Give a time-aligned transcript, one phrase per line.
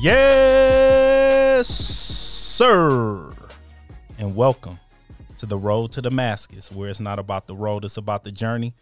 [0.00, 3.30] Yes, sir.
[4.16, 4.78] And welcome
[5.38, 8.74] to the road to Damascus, where it's not about the road, it's about the journey.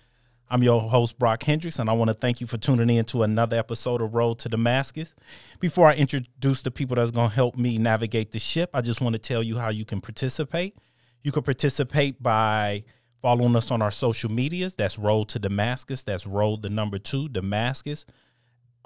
[0.48, 3.24] I'm your host, Brock Hendricks, and I want to thank you for tuning in to
[3.24, 5.14] another episode of Road to Damascus.
[5.58, 9.00] Before I introduce the people that's going to help me navigate the ship, I just
[9.00, 10.76] want to tell you how you can participate.
[11.24, 12.84] You can participate by
[13.22, 14.76] following us on our social medias.
[14.76, 16.04] That's Road to Damascus.
[16.04, 18.06] That's Road the number two, Damascus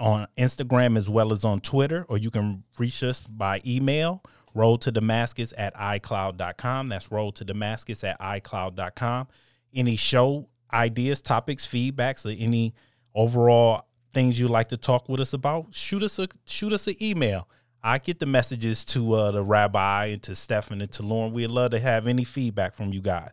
[0.01, 4.23] on Instagram as well as on Twitter, or you can reach us by email,
[4.54, 6.88] road to Damascus at iCloud.com.
[6.88, 9.29] That's road to Damascus at iCloud.com.
[9.74, 12.74] Any show ideas, topics, feedbacks, or any
[13.15, 16.95] overall things you'd like to talk with us about, shoot us a shoot us an
[17.01, 17.49] email.
[17.82, 21.32] I get the messages to uh, the rabbi and to Stefan and to Lauren.
[21.32, 23.30] We'd love to have any feedback from you guys.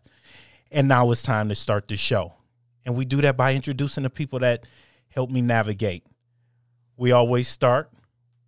[0.71, 2.33] And now it's time to start the show.
[2.85, 4.65] And we do that by introducing the people that
[5.09, 6.05] help me navigate.
[6.95, 7.91] We always start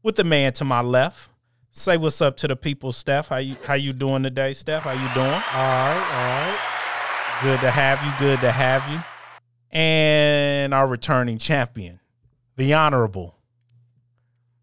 [0.02, 1.30] with the man to my left.
[1.72, 3.28] Say what's up to the people, Steph.
[3.28, 4.84] How you how you doing today, Steph?
[4.84, 5.28] How you doing?
[5.28, 6.69] All right, all right.
[7.42, 8.12] Good to have you.
[8.20, 9.00] Good to have you.
[9.72, 12.02] And our returning champion,
[12.58, 13.38] the honorable,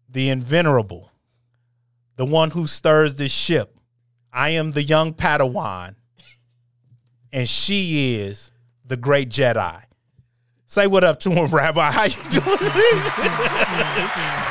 [0.07, 1.09] the invenerable,
[2.17, 3.79] the one who stirs this ship.
[4.31, 5.95] I am the young Padawan,
[7.33, 8.51] and she is
[8.85, 9.81] the great Jedi.
[10.67, 11.91] Say what up to him, Rabbi.
[11.91, 12.43] How you doing?
[12.43, 12.71] Good to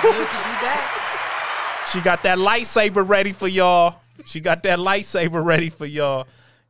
[0.03, 0.91] be back.
[1.93, 4.01] She got that lightsaber ready for y'all.
[4.25, 6.27] She got that lightsaber ready for y'all.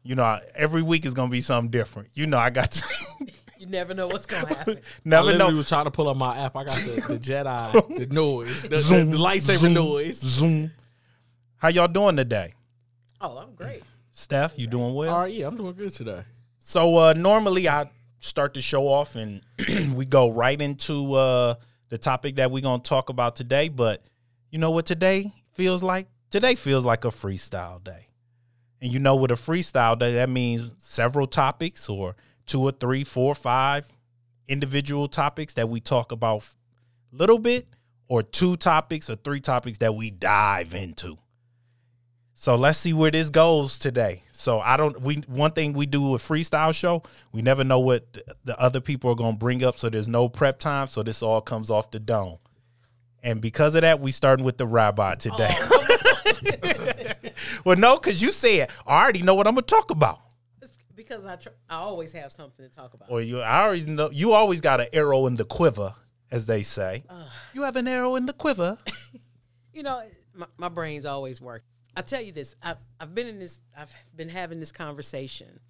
[0.07, 2.11] You know, every week is gonna be something different.
[2.15, 2.85] You know, I got to
[3.59, 4.77] You never know what's gonna happen.
[4.79, 5.57] I never literally know.
[5.57, 6.57] was trying to pull up my app.
[6.57, 10.21] I got the, the Jedi, the noise, the, the, the lightsaber zoom, noise.
[10.21, 10.71] Zoom.
[11.57, 12.55] How y'all doing today?
[13.21, 13.83] Oh, I'm great.
[14.13, 15.13] Steph, you doing well?
[15.13, 16.23] All right, yeah, I'm doing good today.
[16.59, 19.43] So uh normally I start the show off and
[19.95, 21.55] we go right into uh
[21.89, 24.05] the topic that we're gonna talk about today, but
[24.51, 26.09] you know what today feels like?
[26.31, 28.09] Today feels like a freestyle day.
[28.81, 32.15] And you know with a freestyle day, that means several topics or
[32.45, 33.91] two or three, four, five
[34.49, 36.49] individual topics that we talk about
[37.13, 37.67] a little bit,
[38.09, 41.19] or two topics or three topics that we dive into.
[42.35, 44.23] So let's see where this goes today.
[44.31, 48.19] So I don't we one thing we do a freestyle show, we never know what
[48.45, 51.23] the other people are going to bring up so there's no prep time so this
[51.23, 52.39] all comes off the dome.
[53.23, 55.49] And because of that, we starting with the rabbi today.
[55.51, 55.83] Oh,
[57.65, 60.21] well, no, cuz you said I already know what I'm going to talk about.
[60.63, 63.11] It's because I tr- I always have something to talk about.
[63.11, 65.95] Or you I always know you always got an arrow in the quiver
[66.31, 67.05] as they say.
[67.55, 68.79] you have an arrow in the quiver.
[69.73, 70.03] You know,
[70.33, 71.63] my, my brain's always work.
[71.95, 75.61] I tell you this, I've I've been in this, I've been having this conversation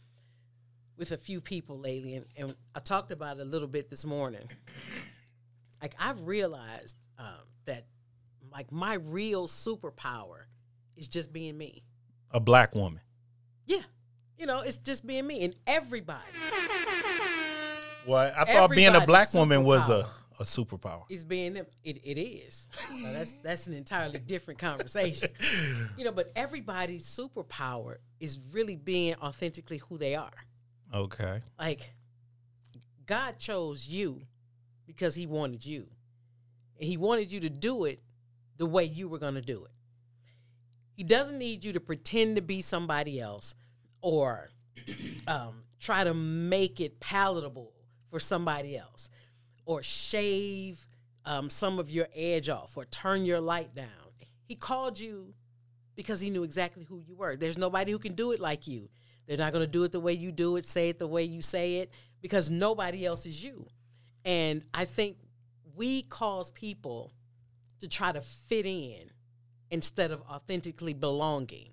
[0.97, 4.05] with a few people lately, and, and I talked about it a little bit this
[4.05, 4.49] morning.
[5.83, 7.87] Like I've realized um, that,
[8.53, 10.45] like my real superpower
[10.97, 11.83] is just being me.
[12.31, 13.01] a black woman.
[13.67, 13.83] Yeah,
[14.39, 16.23] you know, it's just being me, and everybody
[18.07, 20.09] Well, I thought being a black woman was a,
[20.39, 20.41] superpower.
[20.41, 21.03] a superpower.
[21.09, 21.67] is being them.
[21.83, 22.69] It, it is.
[23.03, 25.31] So that's that's an entirely different conversation.
[25.97, 30.31] You know, but everybody's superpower is really being authentically who they are.
[30.95, 31.41] Okay.
[31.59, 31.95] Like
[33.07, 34.23] God chose you
[34.87, 35.87] because he wanted you.
[36.79, 38.03] And he wanted you to do it
[38.59, 39.71] the way you were going to do it.
[40.97, 43.55] He doesn't need you to pretend to be somebody else
[44.01, 44.51] or
[45.29, 47.73] um, try to make it palatable
[48.11, 49.11] for somebody else
[49.67, 50.87] or shave
[51.27, 53.87] um, some of your edge off or turn your light down.
[54.45, 55.35] He called you
[55.97, 57.37] because he knew exactly who you were.
[57.37, 58.89] There's nobody who can do it like you.
[59.27, 61.25] They're not going to do it the way you do it, say it the way
[61.25, 61.91] you say it,
[62.23, 63.67] because nobody else is you.
[64.25, 65.19] And I think
[65.75, 67.13] we cause people
[67.81, 69.11] to try to fit in
[69.71, 71.71] instead of authentically belonging.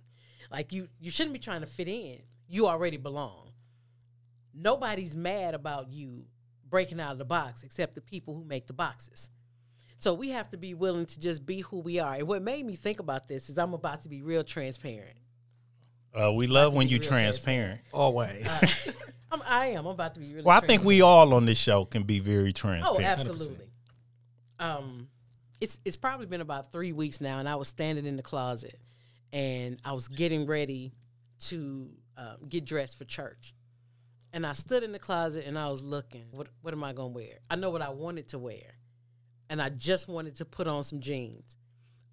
[0.52, 2.20] Like you, you shouldn't be trying to fit in.
[2.48, 3.52] You already belong.
[4.54, 6.26] Nobody's mad about you
[6.70, 9.30] breaking out of the box except the people who make the boxes.
[9.98, 12.16] So we have to be willing to just be who we are.
[12.16, 15.18] And what made me think about this is I'm about to be real transparent.
[16.14, 17.82] Uh, we love when you real transparent.
[17.94, 18.46] Always.
[19.32, 19.86] I'm, I am.
[19.86, 20.44] I'm about to be really.
[20.44, 22.86] Well, I think we all on this show can be very transparent.
[22.88, 23.42] Oh, transparent.
[23.42, 23.68] absolutely.
[24.60, 25.08] Um,
[25.64, 28.78] it's it's probably been about three weeks now, and I was standing in the closet,
[29.32, 30.92] and I was getting ready
[31.46, 33.54] to um, get dressed for church,
[34.34, 36.26] and I stood in the closet and I was looking.
[36.32, 37.40] What what am I gonna wear?
[37.50, 38.76] I know what I wanted to wear,
[39.50, 41.56] and I just wanted to put on some jeans.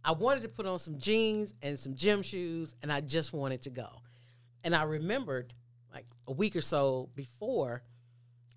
[0.05, 3.62] I wanted to put on some jeans and some gym shoes, and I just wanted
[3.62, 3.88] to go.
[4.62, 5.55] And I remembered
[5.93, 7.82] like a week or so before,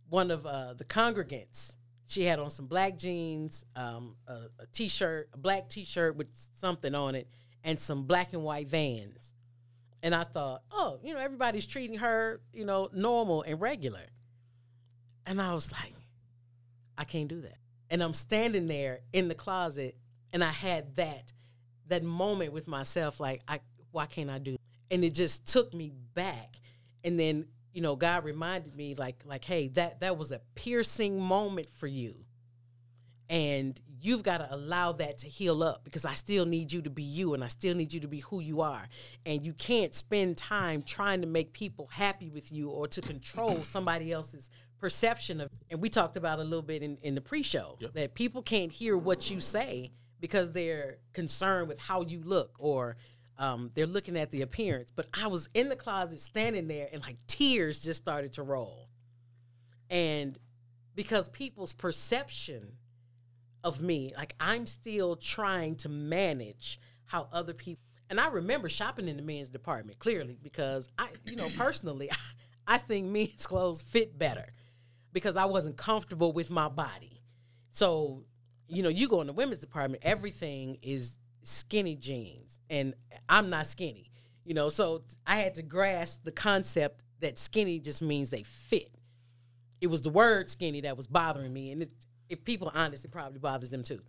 [0.07, 1.77] one of uh, the congregants,
[2.13, 6.93] she had on some black jeans, um, a, a t-shirt, a black t-shirt with something
[6.93, 7.27] on it,
[7.63, 9.33] and some black and white Vans.
[10.01, 14.03] And I thought, oh, you know, everybody's treating her, you know, normal and regular.
[15.25, 15.93] And I was like,
[16.97, 17.57] I can't do that.
[17.89, 19.95] And I'm standing there in the closet,
[20.31, 21.31] and I had that
[21.87, 23.59] that moment with myself, like, I
[23.91, 24.57] why can't I do?
[24.89, 26.55] And it just took me back.
[27.03, 31.19] And then, you know, God reminded me, like, like, hey, that that was a piercing
[31.19, 32.15] moment for you.
[33.29, 36.89] And you've got to allow that to heal up because I still need you to
[36.89, 38.87] be you and I still need you to be who you are.
[39.25, 43.63] And you can't spend time trying to make people happy with you or to control
[43.63, 47.77] somebody else's perception of and we talked about a little bit in, in the pre-show
[47.79, 47.93] yep.
[47.93, 52.97] that people can't hear what you say because they're concerned with how you look or
[53.37, 57.01] um, they're looking at the appearance but i was in the closet standing there and
[57.03, 58.89] like tears just started to roll
[59.89, 60.37] and
[60.95, 62.73] because people's perception
[63.63, 69.07] of me like i'm still trying to manage how other people and i remember shopping
[69.07, 72.15] in the men's department clearly because i you know personally I,
[72.65, 74.53] I think men's clothes fit better
[75.13, 77.21] because I wasn't comfortable with my body.
[77.71, 78.23] So,
[78.67, 82.93] you know, you go in the women's department, everything is skinny jeans, and
[83.29, 84.09] I'm not skinny.
[84.45, 88.91] You know, so I had to grasp the concept that skinny just means they fit.
[89.79, 91.93] It was the word skinny that was bothering me, and it,
[92.29, 94.01] if people are honest, it probably bothers them too.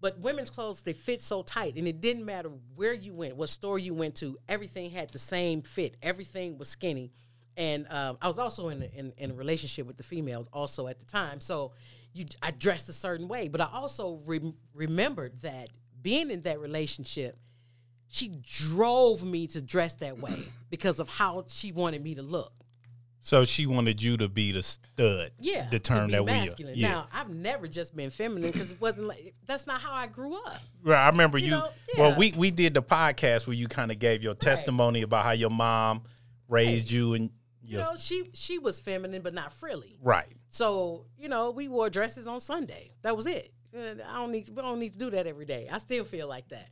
[0.00, 3.48] But women's clothes they fit so tight, and it didn't matter where you went, what
[3.48, 5.96] store you went to, everything had the same fit.
[6.02, 7.12] Everything was skinny
[7.56, 10.98] and um, I was also in in, in a relationship with the female also at
[10.98, 11.40] the time.
[11.40, 11.72] So
[12.12, 15.68] you, I dressed a certain way, but I also re- remembered that
[16.02, 17.38] being in that relationship,
[18.08, 22.52] she drove me to dress that way because of how she wanted me to look.
[23.22, 25.32] So she wanted you to be the stud.
[25.38, 26.74] Yeah, the term that masculine.
[26.74, 26.80] we.
[26.80, 26.90] Yeah.
[26.90, 30.36] Now I've never just been feminine because it wasn't like that's not how I grew
[30.36, 30.56] up.
[30.82, 30.98] Right.
[30.98, 31.44] I remember you.
[31.44, 32.00] you know, yeah.
[32.00, 35.04] Well, we we did the podcast where you kind of gave your testimony right.
[35.04, 36.02] about how your mom
[36.48, 36.92] raised right.
[36.92, 37.30] you and
[37.62, 39.98] you know, she she was feminine but not frilly.
[40.02, 40.32] Right.
[40.48, 42.92] So you know, we wore dresses on Sunday.
[43.02, 43.52] That was it.
[43.74, 45.68] I don't need we don't need to do that every day.
[45.70, 46.68] I still feel like that.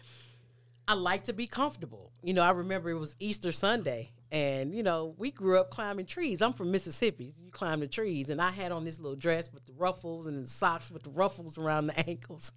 [0.87, 2.13] I like to be comfortable.
[2.23, 6.07] You know, I remember it was Easter Sunday, and you know, we grew up climbing
[6.07, 6.41] trees.
[6.41, 7.31] I'm from Mississippi.
[7.37, 10.27] So you climb the trees, and I had on this little dress with the ruffles
[10.27, 12.53] and the socks with the ruffles around the ankles.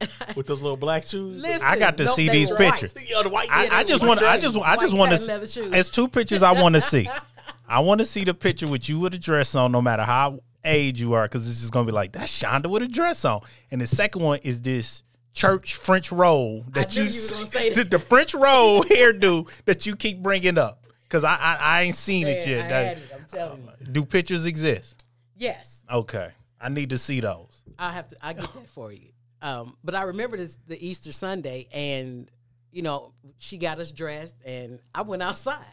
[0.36, 1.42] with those little black shoes.
[1.42, 2.92] Listen, I got to see these pictures.
[2.92, 4.22] the white, I, I just want.
[4.22, 4.56] I just.
[4.56, 5.78] I just want to.
[5.78, 7.08] It's two pictures I want to see.
[7.68, 10.40] I want to see the picture with you with a dress on, no matter how
[10.64, 13.40] age you are, because it's just gonna be like that's Shonda with a dress on.
[13.70, 17.10] And the second one is this church French roll that you, you
[17.74, 20.82] the, the, French roll hairdo that you keep bringing up.
[21.02, 22.68] Because I, I, I ain't seen Man, it yet.
[22.68, 23.86] That, it, I'm telling you.
[23.92, 25.04] Do pictures exist?
[25.36, 25.84] Yes.
[25.90, 26.30] Okay.
[26.60, 27.62] I need to see those.
[27.78, 28.16] I have to.
[28.20, 29.10] I get that for you.
[29.42, 32.30] Um, but I remember this the Easter Sunday, and
[32.72, 35.64] you know she got us dressed, and I went outside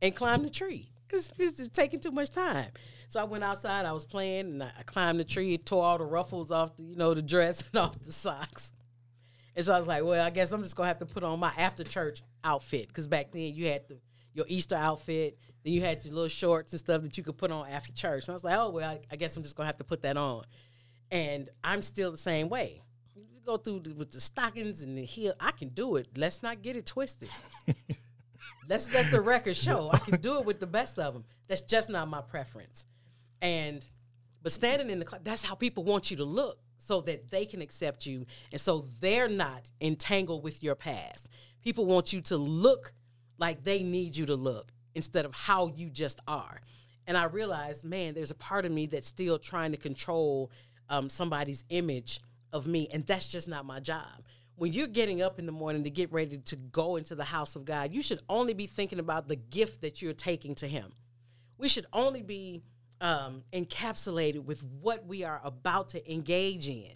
[0.00, 2.70] and climbed the tree because it was taking too much time.
[3.12, 3.84] So I went outside.
[3.84, 6.96] I was playing, and I climbed the tree, tore all the ruffles off, the, you
[6.96, 8.72] know, the dress and off the socks.
[9.54, 11.38] And so I was like, well, I guess I'm just gonna have to put on
[11.38, 13.98] my after church outfit because back then you had the
[14.32, 17.50] your Easter outfit, then you had your little shorts and stuff that you could put
[17.52, 18.24] on after church.
[18.24, 20.00] And I was like, oh well, I, I guess I'm just gonna have to put
[20.00, 20.44] that on
[21.10, 22.80] and I'm still the same way.
[23.14, 25.34] You go through the, with the stockings and the heel.
[25.38, 26.08] I can do it.
[26.16, 27.28] Let's not get it twisted.
[28.68, 31.24] Let's let the record show I can do it with the best of them.
[31.46, 32.86] That's just not my preference.
[33.42, 33.84] And
[34.42, 37.44] but standing in the class, that's how people want you to look so that they
[37.44, 41.28] can accept you and so they're not entangled with your past.
[41.62, 42.92] People want you to look
[43.38, 46.60] like they need you to look instead of how you just are.
[47.06, 50.50] And I realized, man, there's a part of me that's still trying to control
[50.88, 52.20] um, somebody's image
[52.52, 54.24] of me, and that's just not my job.
[54.56, 57.56] When you're getting up in the morning to get ready to go into the house
[57.56, 60.92] of God, you should only be thinking about the gift that you're taking to Him.
[61.58, 62.62] We should only be
[63.02, 66.94] um, encapsulated with what we are about to engage in.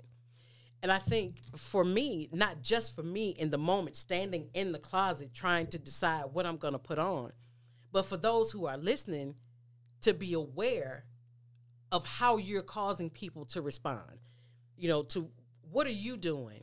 [0.83, 4.79] And I think for me, not just for me in the moment, standing in the
[4.79, 7.33] closet trying to decide what I'm going to put on,
[7.93, 9.35] but for those who are listening
[10.03, 11.05] to be aware
[11.91, 14.21] of how you're causing people to respond.
[14.77, 15.29] You know, to
[15.73, 16.63] what are you doing?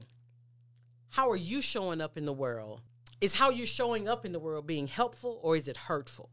[1.10, 2.82] How are you showing up in the world?
[3.20, 6.30] Is how you're showing up in the world being helpful or is it hurtful?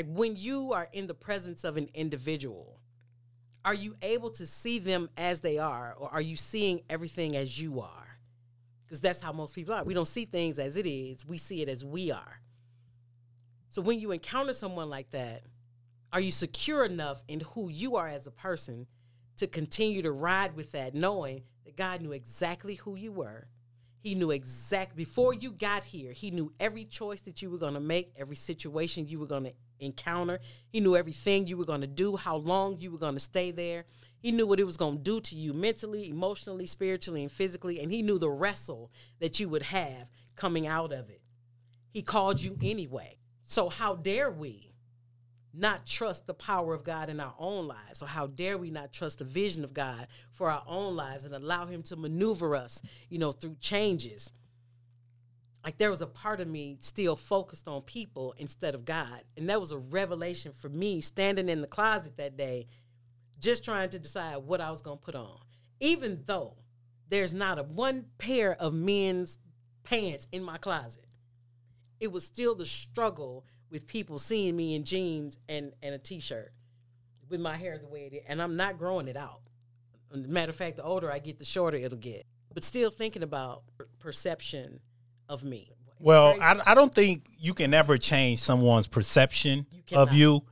[0.00, 2.80] Like when you are in the presence of an individual,
[3.66, 7.60] are you able to see them as they are, or are you seeing everything as
[7.60, 8.18] you are?
[8.86, 9.84] Because that's how most people are.
[9.84, 12.40] We don't see things as it is, we see it as we are.
[13.68, 15.42] So when you encounter someone like that,
[16.14, 18.86] are you secure enough in who you are as a person
[19.36, 23.48] to continue to ride with that, knowing that God knew exactly who you were?
[24.00, 26.12] He knew exact before you got here.
[26.12, 29.44] He knew every choice that you were going to make, every situation you were going
[29.44, 30.38] to encounter.
[30.68, 33.50] He knew everything you were going to do, how long you were going to stay
[33.50, 33.84] there.
[34.20, 37.80] He knew what it was going to do to you mentally, emotionally, spiritually, and physically.
[37.80, 41.22] And he knew the wrestle that you would have coming out of it.
[41.90, 43.16] He called you anyway.
[43.44, 44.72] So, how dare we
[45.52, 48.02] not trust the power of God in our own lives?
[48.02, 51.34] Or how dare we not trust the vision of God for our own lives and
[51.34, 54.30] allow Him to maneuver us, you know, through changes?
[55.64, 59.22] Like there was a part of me still focused on people instead of God.
[59.36, 62.66] And that was a revelation for me standing in the closet that day,
[63.38, 65.38] just trying to decide what I was going to put on.
[65.80, 66.56] Even though
[67.08, 69.38] there's not a one pair of men's
[69.82, 71.04] pants in my closet,
[71.98, 76.52] it was still the struggle with people seeing me in jeans and, and a t-shirt
[77.28, 78.22] with my hair the way it is.
[78.26, 79.42] And I'm not growing it out.
[80.12, 82.26] Matter of fact, the older I get, the shorter it'll get.
[82.52, 83.62] But still thinking about
[84.00, 84.80] perception
[85.30, 85.70] of me.
[85.98, 90.42] Well, I, I don't think you can ever change someone's perception You of you.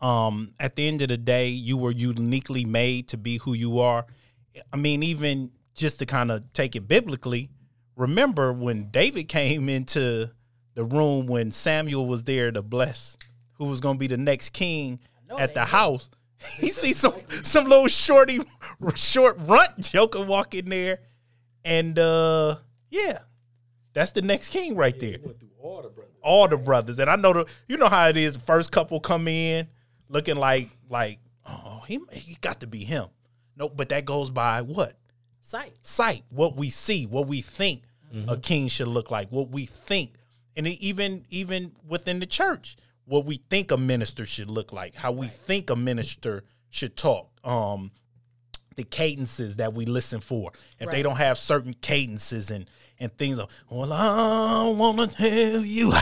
[0.00, 3.78] Um, at the end of the day, you were uniquely made to be who you
[3.80, 4.06] are.
[4.72, 7.50] I mean, even just to kind of take it biblically,
[7.94, 10.30] remember when David came into
[10.74, 13.16] the room when Samuel was there to bless
[13.54, 14.98] who was going to be the next king
[15.38, 15.66] at the know.
[15.66, 16.08] house.
[16.58, 18.40] He see some some little shorty
[18.96, 20.98] short runt joker walk in there,
[21.64, 22.56] and uh
[22.90, 23.20] yeah,
[23.92, 26.14] that's the next king right there Went through all the brothers.
[26.22, 26.98] all the brothers.
[26.98, 28.34] And I know the you know how it is.
[28.34, 29.68] The first couple come in
[30.08, 33.06] looking like like oh he he got to be him.
[33.56, 34.94] No, but that goes by what
[35.42, 35.72] Sight.
[35.82, 37.82] sight, what we see, what we think
[38.28, 40.14] a king should look like, what we think,
[40.54, 45.10] and even even within the church, what we think a minister should look like, how
[45.12, 47.30] we think a minister should talk.
[47.42, 47.90] Um,
[48.76, 50.52] the cadences that we listen for.
[50.78, 52.66] If they don't have certain cadences and
[52.98, 55.92] and things, of, well, I wanna tell you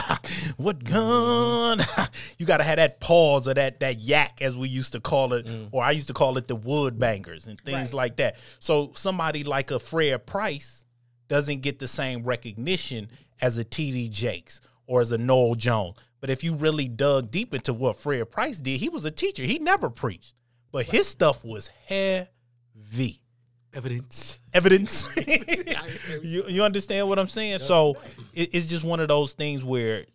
[0.57, 1.79] what gun.
[1.79, 2.03] Mm-hmm.
[2.37, 5.45] you gotta have that pause or that that yak, as we used to call it,
[5.45, 5.69] mm.
[5.71, 7.93] or I used to call it the wood bangers and things Right.
[7.93, 8.37] like that.
[8.59, 10.83] So somebody like a Fred Price
[11.27, 13.09] doesn't get the same recognition
[13.41, 15.95] as a TD Jakes or as a Noel Jones.
[16.19, 19.43] But if you really dug deep into what Fred Price did, he was a teacher.
[19.43, 20.35] He never preached,
[20.71, 21.69] but his stuff was
[22.91, 23.19] heavy.
[23.73, 24.39] Evidence.
[24.53, 25.15] Evidence.
[26.23, 27.59] you, you understand what I'm saying?
[27.59, 27.95] So
[28.33, 30.05] it, it's just one of those things where,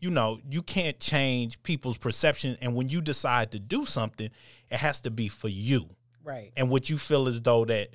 [0.00, 2.58] you know, you can't change people's perception.
[2.60, 4.30] And when you decide to do something,
[4.70, 5.88] it has to be for you
[6.24, 6.52] Right.
[6.56, 7.90] and what you feel as though that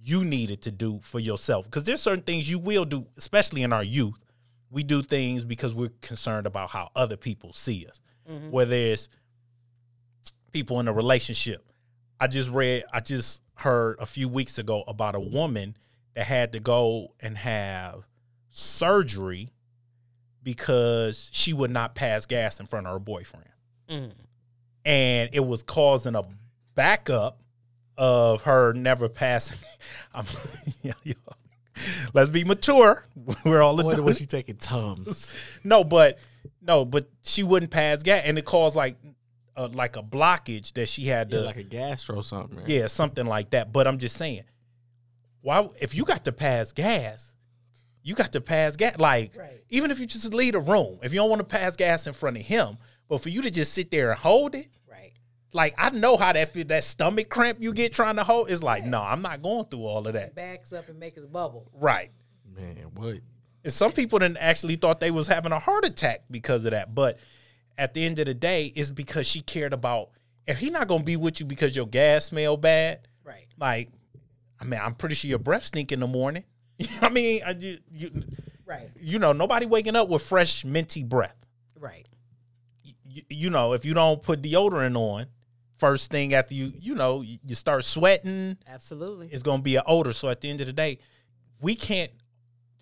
[0.00, 1.64] you needed to do for yourself.
[1.64, 4.18] Because there's certain things you will do, especially in our youth.
[4.70, 8.00] We do things because we're concerned about how other people see us.
[8.30, 8.50] Mm-hmm.
[8.50, 9.08] Whether it's
[10.52, 11.64] people in a relationship.
[12.20, 15.76] I just read, I just heard a few weeks ago about a woman
[16.14, 18.04] that had to go and have
[18.50, 19.50] surgery
[20.42, 23.46] because she would not pass gas in front of her boyfriend
[23.88, 24.12] Mm.
[24.84, 26.22] and it was causing a
[26.74, 27.38] backup
[27.98, 29.58] of her never passing.
[30.14, 30.24] I'm,
[30.82, 31.14] yo, yo.
[32.14, 33.04] Let's be mature.
[33.44, 34.00] We're all adults.
[34.00, 35.30] was she taking Tums?
[35.64, 36.18] No, but
[36.62, 38.96] no, but she wouldn't pass gas, and it caused like
[39.56, 42.58] uh, like a blockage that she had to Yeah, like a gastro something.
[42.58, 42.68] Right?
[42.68, 43.72] yeah, something like that.
[43.72, 44.42] But I'm just saying,
[45.42, 47.34] why if you got to pass gas,
[48.02, 48.98] you got to pass gas.
[48.98, 49.62] Like Right.
[49.70, 52.12] even if you just leave a room, if you don't want to pass gas in
[52.12, 55.12] front of him, but for you to just sit there and hold it, Right.
[55.52, 58.50] like I know how that feel, that stomach cramp you get trying to hold.
[58.50, 60.34] It's like, no, I'm not going through all of that.
[60.34, 61.70] Backs up and makes a bubble.
[61.74, 62.10] Right.
[62.54, 63.16] Man, what?
[63.64, 66.94] And some people then actually thought they was having a heart attack because of that.
[66.94, 67.18] But
[67.78, 70.10] at the end of the day, is because she cared about
[70.46, 73.08] if he not gonna be with you because your gas smell bad.
[73.24, 73.46] Right.
[73.58, 73.90] Like,
[74.60, 76.44] I mean, I'm pretty sure your breath stink in the morning.
[77.02, 78.10] I mean, I ju- you,
[78.66, 78.90] Right.
[79.00, 81.36] you know, nobody waking up with fresh minty breath.
[81.78, 82.06] Right.
[82.82, 85.26] You, you know, if you don't put deodorant on,
[85.78, 89.28] first thing after you, you know, you you start sweating, Absolutely.
[89.28, 90.12] it's gonna be an odor.
[90.12, 90.98] So at the end of the day,
[91.60, 92.10] we can't.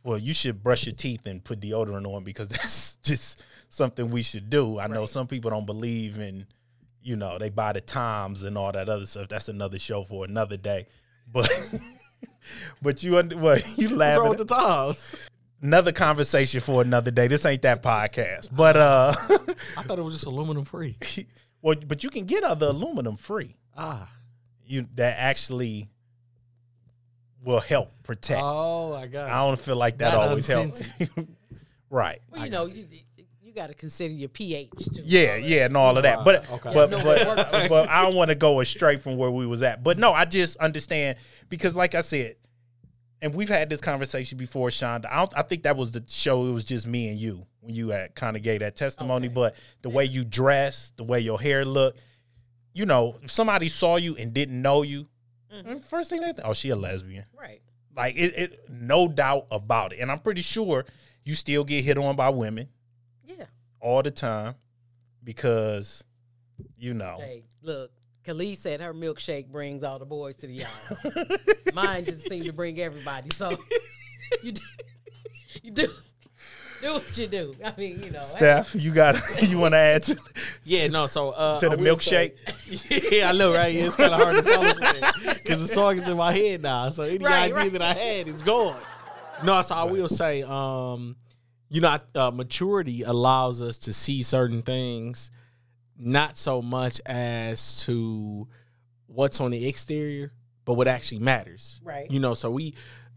[0.05, 4.23] Well, you should brush your teeth and put deodorant on because that's just something we
[4.23, 4.79] should do.
[4.79, 6.47] I know some people don't believe in,
[7.03, 9.29] you know, they buy the times and all that other stuff.
[9.29, 10.87] That's another show for another day.
[11.33, 11.51] But
[12.83, 14.19] but you under well, you What's laugh.
[14.19, 15.17] wrong with the times.
[15.63, 17.29] another conversation for another day.
[17.29, 18.55] This ain't that podcast.
[18.55, 19.15] But uh
[19.79, 20.99] I thought it was just aluminum free.
[21.63, 23.57] well, but you can get other aluminum free.
[23.75, 24.07] Ah,
[24.67, 25.89] you that actually
[27.43, 28.43] will help protect.
[28.45, 29.31] Oh, I got.
[29.31, 30.83] I don't feel like that, That always helps.
[31.89, 32.21] right.
[32.31, 32.85] Well, you know, you
[33.55, 35.03] you got to consider your pH too.
[35.05, 36.25] Yeah, yeah, and all of that.
[36.25, 36.73] But Okay.
[36.73, 39.83] but No, but, but I don't want to go astray from where we was at.
[39.83, 41.19] But no, I just understand
[41.49, 42.37] because, like I said,
[43.21, 45.07] and we've had this conversation before, Shonda.
[45.11, 46.47] I, don't, I think that was the show.
[46.47, 49.27] It was just me and you when you had kind of gave that testimony.
[49.27, 49.35] Okay.
[49.35, 52.01] But the way you dress, the way your hair looked,
[52.73, 55.09] you know, if somebody saw you and didn't know you,
[55.55, 55.77] Mm-hmm.
[55.81, 57.27] first thing they think, oh, she a lesbian.
[57.39, 57.61] Right.
[57.95, 59.99] Like it, it, no doubt about it.
[59.99, 60.87] And I'm pretty sure
[61.27, 62.82] you still get hit on by women Yeah.
[63.83, 64.55] All the time
[65.25, 66.03] because
[66.79, 67.91] you know Hey, look,
[68.25, 71.41] Kelis said her milkshake brings all the boys to the yard.
[71.75, 73.31] Mine just seems to bring everybody.
[73.35, 73.51] So
[74.43, 74.63] you do,
[75.63, 75.89] you do,
[76.81, 77.57] do what you do.
[77.65, 78.21] I mean, you know.
[78.21, 80.17] hey, Steph, you got you want to add to,
[80.63, 81.07] Yeah, no.
[81.07, 82.35] So uh, to the milkshake?
[82.79, 83.75] say- yeah, I know, right?
[83.75, 86.89] It's kind of hard to follow because the song is in my head now.
[86.91, 87.73] So any Right, idea right.
[87.73, 88.81] that I had is gone.
[89.43, 91.17] No, so I will say, um,
[91.73, 95.31] you know, uh, maturity allows us to see certain things,
[95.99, 98.47] not so much as to
[99.07, 100.35] what's on the exterior,
[100.67, 101.81] but what actually matters.
[101.83, 102.11] Right.
[102.11, 102.75] You know, so we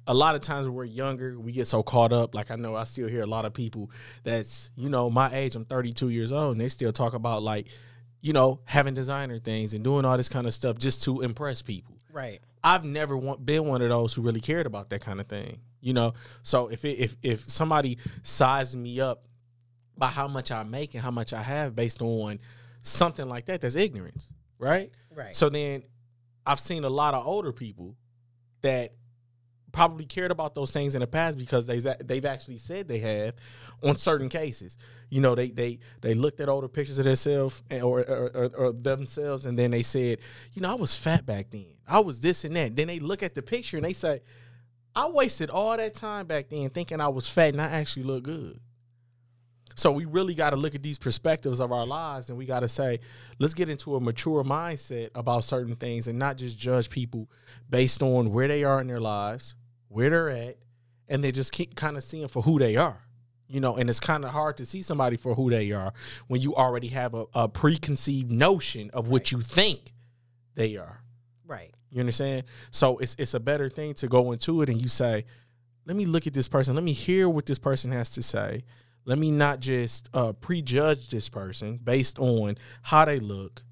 [0.07, 2.33] a lot of times when we're younger, we get so caught up.
[2.33, 3.91] Like I know I still hear a lot of people
[4.23, 7.67] that's, you know, my age, I'm 32 years old, and they still talk about like,
[8.21, 11.61] you know, having designer things and doing all this kind of stuff just to impress
[11.61, 11.97] people.
[12.09, 12.39] Right.
[12.63, 15.59] I've never want, been one of those who really cared about that kind of thing.
[15.85, 19.23] You know, so if it, if if somebody sizes me up
[19.95, 22.39] by how much I make and how much I have based on
[22.81, 24.89] something like that, that's ignorance, right?
[25.13, 25.35] Right.
[25.35, 25.83] So then
[26.43, 27.95] I've seen a lot of older people
[28.61, 28.93] that
[29.71, 33.35] probably cared about those things in the past because they they've actually said they have
[33.83, 34.77] on certain cases.
[35.11, 38.55] You know, they they they looked at older pictures of themselves and- or, or, or,
[38.57, 40.17] or themselves and then they said,
[40.53, 41.75] you know, I was fat back then.
[41.87, 42.75] I was this and that.
[42.75, 44.21] Then they look at the picture and they say,
[44.95, 48.23] I wasted all that time back then thinking I was fat and I actually look
[48.23, 48.59] good.
[49.77, 52.61] So we really got to look at these perspectives of our lives and we got
[52.61, 53.01] to say,
[53.39, 57.29] let's get into a mature mindset about certain things and not just judge people
[57.69, 59.55] based on where they are in their lives,
[59.89, 60.57] where they're at,
[61.09, 63.01] and they just keep kind of seeing for who they are.
[63.47, 65.93] You know, and it's kind of hard to see somebody for who they are
[66.27, 69.93] when you already have a, a preconceived notion of what you think
[70.55, 71.03] they are.
[71.45, 71.71] Right.
[71.95, 72.43] You understand?
[72.71, 75.23] So it's it's a better thing to go into it and you say,
[75.85, 76.75] let me look at this person.
[76.75, 78.65] Let me hear what this person has to say.
[79.05, 83.63] Let me not just uh, prejudge this person based on how they look,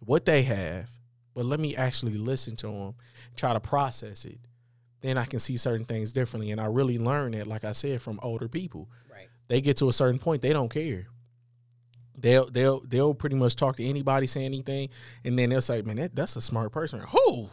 [0.00, 0.90] what they have,
[1.32, 2.94] but let me actually listen to them,
[3.36, 4.40] try to process it.
[5.00, 6.50] Then I can see certain things differently.
[6.50, 8.90] And I really learned that, like I said, from older people.
[9.08, 9.28] Right.
[9.46, 11.06] They get to a certain point, they don't care.
[12.20, 14.88] They'll they'll they'll pretty much talk to anybody, say anything,
[15.24, 17.48] and then they'll say, "Man, that, that's a smart person." Who?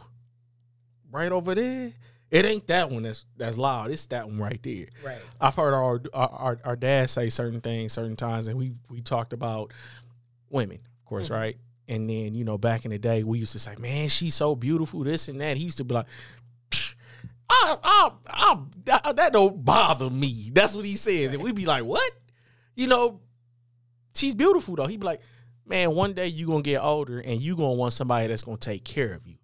[1.10, 1.92] Right over there.
[2.30, 3.90] It ain't that one that's that's loud.
[3.92, 4.86] It's that one right there.
[5.04, 5.18] Right.
[5.40, 9.32] I've heard our our our dad say certain things certain times, and we we talked
[9.32, 9.72] about
[10.50, 11.34] women, of course, Mhm.
[11.36, 11.56] right?
[11.88, 14.56] And then you know, back in the day, we used to say, "Man, she's so
[14.56, 15.56] beautiful," this and that.
[15.56, 16.06] He used to be like,
[16.72, 16.94] "Psh,
[17.48, 21.64] I, I, I, that, that don't bother me." That's what he says, and we'd be
[21.66, 22.10] like, "What?"
[22.74, 23.20] You know,
[24.16, 24.86] she's beautiful though.
[24.86, 25.20] He'd be like,
[25.66, 28.84] "Man, one day you gonna get older, and you gonna want somebody that's gonna take
[28.84, 29.36] care of you."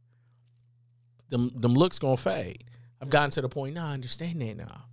[1.28, 2.64] Them them looks gonna fade.
[3.00, 3.86] I've gotten to the point now.
[3.86, 4.84] I understand that now.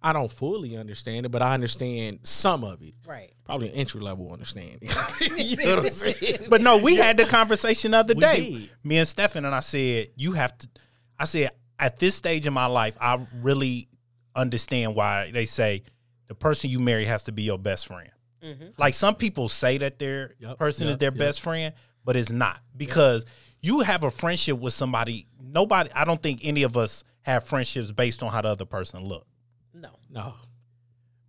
[0.00, 2.94] I don't fully understand it, but I understand some of it.
[3.04, 3.32] Right.
[3.44, 4.78] Probably an entry level understanding.
[5.36, 6.46] you know what I'm saying?
[6.48, 8.50] But no, we had the conversation the other We day.
[8.50, 8.70] did.
[8.84, 10.68] Me and Stefan and I said, you have to
[11.18, 11.50] I said,
[11.80, 13.88] at this stage in my life, I really
[14.36, 15.82] understand why they say
[16.28, 18.10] the person you marry has to be your best friend.
[18.42, 18.72] Mhm.
[18.78, 21.18] Like some people say that their Yep, person is their yep.
[21.18, 21.74] best friend,
[22.04, 23.24] but it's not because
[23.60, 25.26] you have a friendship with somebody.
[25.40, 29.04] Nobody, I don't think any of us have friendships based on how the other person
[29.04, 29.26] look,
[29.74, 29.90] No.
[30.08, 30.34] no.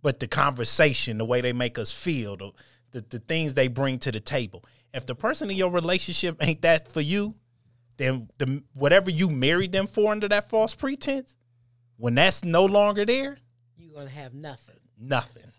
[0.02, 2.52] but the conversation, the way they make us feel, the,
[2.92, 4.64] the the things they bring to the table.
[4.94, 7.34] If the person in your relationship ain't that for you,
[7.98, 11.36] then the whatever you married them for under that false pretense,
[11.96, 13.38] when that's no longer there,
[13.76, 14.78] You're gonna have nothing.
[14.98, 15.52] nothing.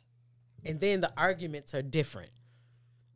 [0.66, 2.32] And then the arguments are different.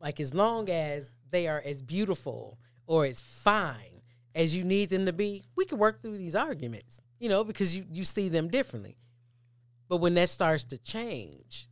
[0.00, 4.02] Like as long as they are as beautiful or as fine
[4.34, 7.74] as you need them to be, we can work through these arguments, you know, because
[7.74, 8.96] you, you see them differently.
[9.88, 11.68] But when that starts to change,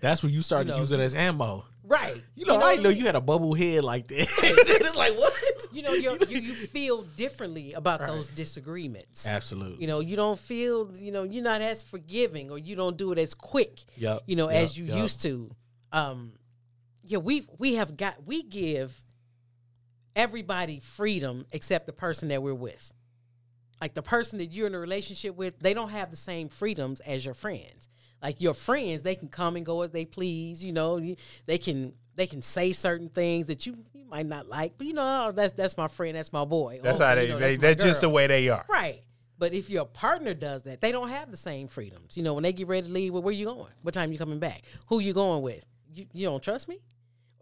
[0.00, 1.64] That's when you start You to use it as ammo.
[1.92, 2.22] Right?
[2.34, 4.16] You know, I didn't know you had a bubble head like that.
[4.42, 5.32] it's like what?
[5.72, 9.28] You know, you're, you you feel differently about those disagreements.
[9.28, 9.80] Absolutely.
[9.80, 13.12] You know, you don't feel, you know, you're not as forgiving or you don't do
[13.12, 13.80] it as quick.
[13.96, 14.96] Yep, You know, yep, as you yep.
[14.96, 15.50] used to.
[15.92, 16.32] Um,
[17.02, 19.02] yeah, we we have got we give
[20.16, 22.92] everybody freedom except the person that we're with.
[23.80, 27.00] Like the person that you're in a relationship with, they don't have the same freedoms
[27.00, 27.88] as your friends.
[28.22, 30.64] Like your friends, they can come and go as they please.
[30.64, 31.00] You know,
[31.46, 34.92] they can they can say certain things that you, you might not like, but you
[34.92, 36.80] know, oh, that's that's my friend, that's my boy.
[36.82, 38.64] That's Oh, how you they, know, they my that's just the way they are.
[38.68, 39.02] Right.
[39.38, 42.16] But if your partner does that, they don't have the same freedoms.
[42.16, 43.72] You know, when they get ready to leave, well, where you going?
[43.82, 44.62] What time you coming back?
[44.86, 45.66] Who you going with?
[45.92, 46.78] You, you don't trust me?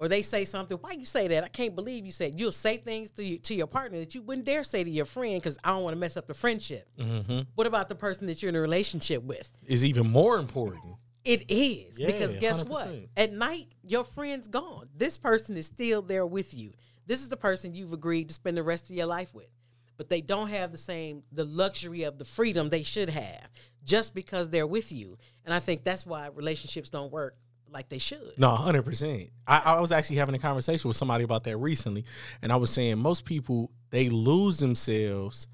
[0.00, 1.44] Or they say something, why you say that?
[1.44, 4.22] I can't believe you said you'll say things to you, to your partner that you
[4.22, 6.88] wouldn't dare say to your friend because I don't want to mess up the friendship.
[6.98, 7.40] Mm-hmm.
[7.54, 9.52] What about the person that you're in a relationship with?
[9.66, 10.82] Is even more important.
[11.22, 12.88] It is Yeah, because guess what?
[12.88, 13.08] 100%.
[13.14, 14.88] At night, your friend's gone.
[14.96, 16.72] This person is still there with you.
[17.06, 19.50] This is the person you've agreed to spend the rest of your life with.
[19.98, 23.50] But they don't have the same the luxury of the freedom they should have
[23.84, 25.18] just because they're with you.
[25.44, 27.36] And I think that's why relationships don't work
[27.72, 28.34] like they should.
[28.36, 29.30] No, hundred percent.
[29.46, 32.04] I, I was actually having a conversation with somebody about that recently,
[32.42, 35.48] and I was saying most people they lose themselves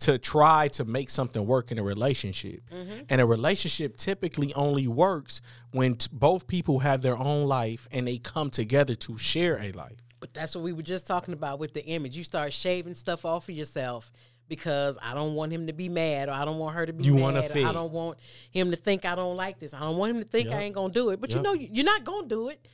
[0.00, 3.04] to try to make something work in a relationship, mm-hmm.
[3.08, 8.06] and a relationship typically only works when t- both people have their own life and
[8.06, 10.04] they come together to share a life.
[10.20, 12.16] But that's what we were just talking about with the image.
[12.16, 14.10] You start shaving stuff off of yourself
[14.48, 17.04] because I don't want him to be mad or I don't want her to be
[17.04, 17.50] You mad.
[17.56, 18.18] I don't want
[18.50, 19.74] him to think I don't like this.
[19.74, 21.20] I don't want him to think I ain't gonna do it.
[21.20, 22.66] But you know you're not gonna do it.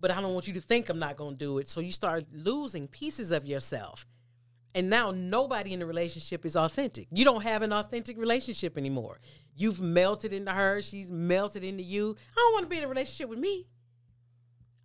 [0.00, 1.68] But I don't want you to think I'm not gonna do it.
[1.68, 4.06] So you start losing pieces of yourself.
[4.74, 7.06] And now nobody in the relationship is authentic.
[7.12, 9.20] You don't have an authentic relationship anymore.
[9.56, 12.16] You've melted into her, she's melted into you.
[12.32, 13.66] I don't want to be in a relationship with me.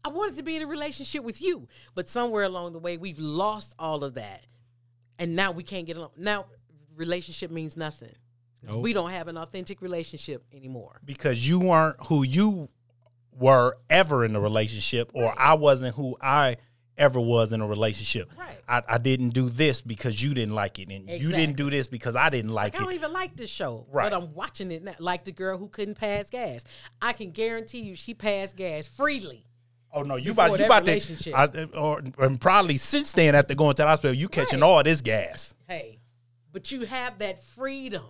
[0.05, 1.67] I wanted to be in a relationship with you.
[1.95, 4.45] But somewhere along the way, we've lost all of that.
[5.19, 6.11] And now we can't get along.
[6.17, 6.45] Now,
[6.95, 8.13] relationship means nothing.
[8.67, 8.81] Nope.
[8.81, 10.99] We don't have an authentic relationship anymore.
[11.05, 12.69] because you weren't who you
[13.31, 16.57] were ever in a relationship, or I wasn't who I
[16.97, 18.29] ever was in a relationship.
[18.37, 18.59] Right.
[18.67, 21.87] I, I didn't do this because you didn't like it, and you didn't do this
[21.87, 24.11] because I didn't like Like, I don't even like this show, Right.
[24.11, 24.95] but I'm watching it now.
[24.99, 26.65] Like the girl who couldn't pass gas.
[27.01, 29.45] I can guarantee you she passed gas freely.
[29.91, 31.31] Oh no, you Before about you about to.
[31.33, 34.67] I, or and probably since then after going to the hospital, you catching Right.
[34.67, 35.55] all this gas.
[35.67, 35.99] Hey,
[36.51, 38.03] but you have that freedom.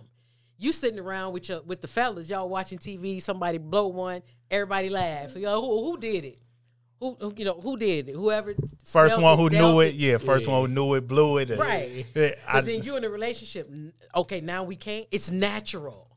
[0.58, 3.22] You sitting around with your with the fellas, y'all watching TV.
[3.22, 5.32] Somebody blow one, everybody laughs.
[5.32, 6.38] So y'all, who, who did it?
[7.00, 8.14] Who, who you know who did it?
[8.14, 10.18] Whoever First smelled one who knew it, yeah.
[10.18, 11.48] First one who knew it, blew it.
[11.58, 12.04] Right.
[12.14, 13.70] Yeah, I- But then you in a relationship.
[14.14, 15.06] Okay, now we can't.
[15.10, 16.08] It's natural.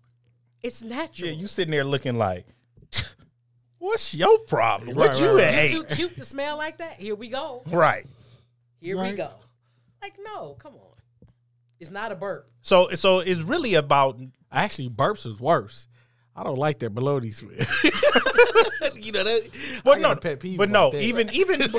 [0.61, 1.29] It's natural.
[1.29, 2.45] yeah, you sitting there looking like,
[3.83, 4.89] what's your problem?
[4.89, 5.71] Right, what you right, right.
[5.71, 6.93] You too cute to smell like that.
[6.93, 7.63] Here we go.
[7.67, 8.05] Right.
[8.79, 9.31] Here we go.
[10.01, 10.79] Like no, come on.
[11.79, 12.49] It's not a burp.
[12.61, 14.19] So so it's really about
[14.53, 15.87] Actually, burps is worse.
[16.35, 17.51] I don't like that bologna smell.
[18.95, 19.49] you know that.
[19.83, 21.01] But I no, pet peeve but no, that.
[21.01, 21.61] even even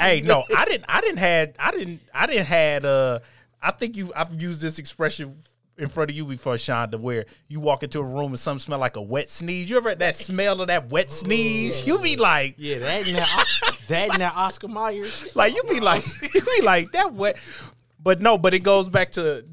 [0.00, 3.20] hey, no, I didn't I didn't had I didn't I didn't had uh
[3.60, 5.34] I think you I've used this expression
[5.80, 8.78] in front of you before, Shonda, where you walk into a room and something smell
[8.78, 9.70] like a wet sneeze.
[9.70, 11.86] You ever had that smell of that wet sneeze?
[11.86, 13.16] You be like, Yeah, that and
[13.88, 15.26] that, that Oscar Myers.
[15.34, 17.38] like you be like you be like that wet.
[18.02, 19.44] But no, but it goes back to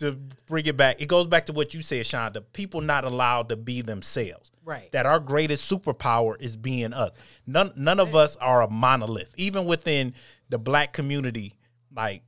[0.00, 0.12] to
[0.46, 1.00] bring it back.
[1.00, 2.42] It goes back to what you said, Shonda.
[2.52, 4.50] People not allowed to be themselves.
[4.64, 4.90] Right.
[4.92, 7.12] That our greatest superpower is being us.
[7.46, 9.32] None none of us are a monolith.
[9.36, 10.14] Even within
[10.48, 11.54] the black community,
[11.94, 12.22] like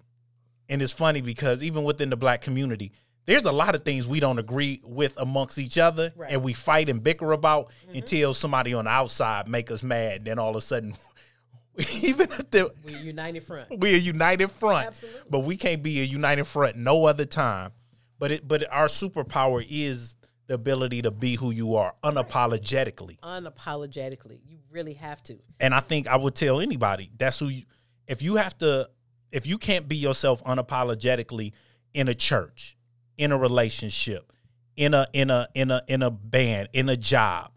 [0.68, 2.92] and it's funny because even within the black community,
[3.26, 6.32] there's a lot of things we don't agree with amongst each other Right.
[6.32, 7.98] and we fight and bicker about mm-hmm.
[7.98, 10.24] until somebody on the outside make us mad.
[10.24, 10.94] Then all of a sudden
[12.02, 13.68] even if the we're united front.
[13.78, 15.20] we're a united front, Absolutely.
[15.30, 17.72] but we can't be a united front no other time.
[18.18, 23.18] But it, but our superpower is the ability to be who you are unapologetically.
[23.20, 24.40] Unapologetically.
[24.44, 25.38] You really have to.
[25.58, 27.62] And I think I would tell anybody that's who you.
[28.06, 28.90] If you have to,
[29.30, 31.52] if you can't be yourself unapologetically
[31.94, 32.76] in a church,
[33.20, 34.32] in a relationship,
[34.76, 37.50] in a in a in a in a band, in a job,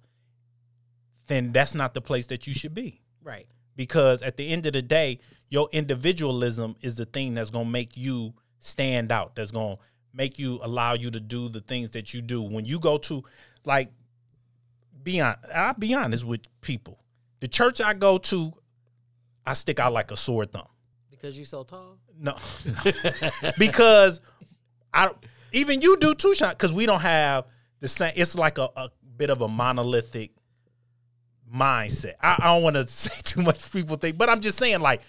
[1.28, 3.48] then that's not the place that you should be Right.
[3.78, 7.72] because at the end of the day, your individualism is the thing that's going to
[7.72, 9.36] make you stand out.
[9.36, 12.42] That's going to make you allow you to do the things that you do.
[12.42, 13.24] When you go to,
[13.64, 13.92] like,
[15.02, 17.00] be on, I'll be honest with people.
[17.40, 18.52] The church I go to,
[19.46, 20.68] I stick out like a sore thumb.
[21.10, 21.98] Because you're so tall.
[22.20, 22.36] No,
[23.58, 24.20] because
[24.94, 25.10] I
[25.54, 26.50] even you do too, Sean.
[26.50, 27.46] Because we don't have
[27.80, 28.14] the same.
[28.16, 30.32] It's like a, a bit of a monolithic
[31.54, 32.14] mindset.
[32.22, 33.72] I, I don't want to say too much.
[33.72, 35.02] People think, but I'm just saying, like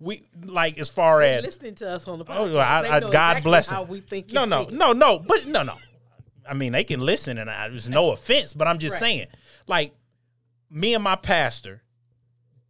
[0.00, 2.54] we like as far They as listening to us on the oh, podcast.
[2.54, 3.90] Oh, I- I- God exactly bless how them.
[3.90, 4.32] we think.
[4.32, 5.76] no, no, no, no, but no, no.
[6.48, 9.00] I mean, they can listen, and I, there's no offense, but I'm just Right.
[9.00, 9.26] saying,
[9.68, 9.94] like
[10.68, 11.82] me and my pastor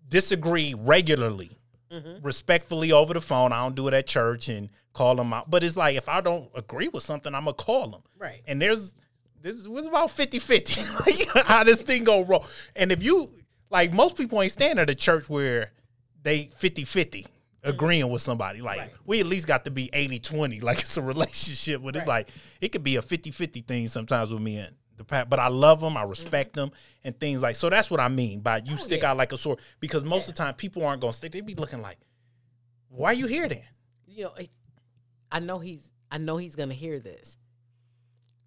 [0.07, 1.59] disagree regularly
[1.91, 2.25] mm-hmm.
[2.25, 3.53] respectfully over the phone.
[3.53, 5.51] I don't do it at church and call them out.
[5.51, 8.03] But it's like if I don't agree with something, I'm gonna call them.
[8.19, 8.43] Right.
[8.47, 8.95] And there's
[9.41, 12.45] this was about 50-50 like, how this thing go wrong.
[12.77, 13.29] And if you
[13.71, 15.73] like most people ain't stand at a church where
[16.23, 17.69] they 50-50 mm-hmm.
[17.69, 18.61] agreeing with somebody.
[18.61, 18.93] Like Right.
[19.05, 20.63] we at least got to be 80-20.
[20.63, 22.27] Like it's a relationship, but it's Right.
[22.27, 22.29] like
[22.61, 25.81] it could be a 50-50 thing sometimes with me and the pa- but I love
[25.81, 26.69] them, I respect mm-hmm.
[26.69, 27.71] them, and things like so.
[27.71, 29.13] That's what I mean by you oh, stick yeah.
[29.13, 31.33] out like a sword because most of the time people aren't gonna stick.
[31.33, 31.99] They be looking like,
[32.89, 33.63] why are you here then?
[34.15, 34.51] you know, it-
[35.33, 37.37] I know he's I know he's gonna hear this.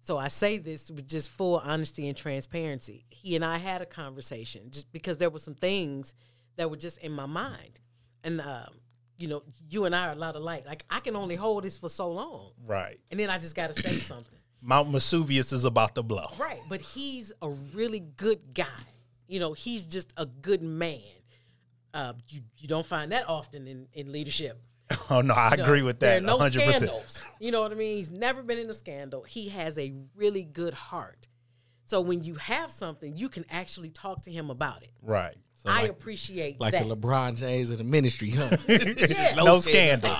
[0.00, 3.04] So I say this with just full honesty and transparency.
[3.10, 6.14] He and I had a conversation just because there were some things
[6.56, 7.80] that were just in my mind,
[8.22, 8.78] and um,
[9.18, 10.64] you know, you and I are a lot alike.
[10.64, 13.00] Like I can only hold this for so long, Right.
[13.10, 14.38] and then I just got to say something.
[14.62, 16.28] Mount Vesuvius is about to blow.
[16.38, 18.66] Right, but he's a really good guy.
[19.28, 21.00] You know, he's just a good man.
[21.92, 24.60] Uh, you you don't find that often in, in leadership.
[25.10, 26.22] Oh no, I No, agree with There that.
[26.22, 26.50] are no 100%.
[26.52, 27.24] scandals.
[27.40, 27.96] You know what I mean?
[27.96, 29.22] He's never been in a scandal.
[29.22, 31.28] He has a really good heart.
[31.84, 34.90] So when you have something, you can actually talk to him about it.
[35.02, 35.36] Right.
[35.54, 36.86] So I like, appreciate like that.
[36.88, 38.56] the LeBron James of the ministry, huh?
[38.68, 39.34] Yeah.
[39.36, 40.10] No scandal.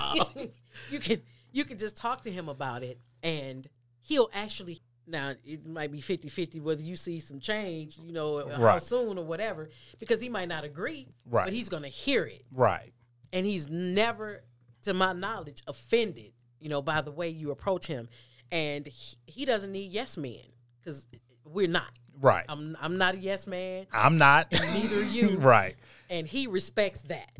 [0.89, 3.67] you can you can just talk to him about it and
[4.01, 8.59] he'll actually now it might be 50-50 whether you see some change you know uh,
[8.59, 11.45] how soon or whatever because he might not agree Right.
[11.45, 12.91] but he's gonna hear it Right.
[13.33, 14.43] and he's never
[14.87, 18.09] to my knowledge offended you know by the way you approach him
[18.51, 20.41] and he, he doesn't need yes men
[20.79, 21.07] because
[21.45, 22.45] we're not Right.
[22.49, 24.51] I'm, I'm not a yes man I'm not.
[24.51, 25.75] neither are you right.
[26.09, 27.31] and he respects that.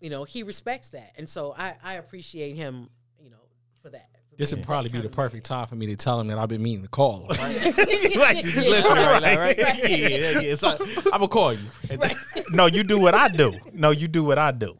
[0.00, 2.88] You know, he respects that, and so I I appreciate him.
[3.20, 3.36] You know,
[3.82, 4.08] for that.
[4.36, 6.38] This being would that probably be the perfect time for me to tell him that
[6.38, 7.36] I've been meaning to call him.
[7.36, 7.76] Right?
[8.16, 9.58] like, He's listening right now, right?
[9.58, 9.90] Right.
[9.90, 10.54] Yeah, yeah, yeah.
[10.54, 11.58] So I'm gonna call you.
[11.98, 12.16] Right.
[12.50, 13.54] no, you do what I do.
[13.72, 14.78] No, you do what I do.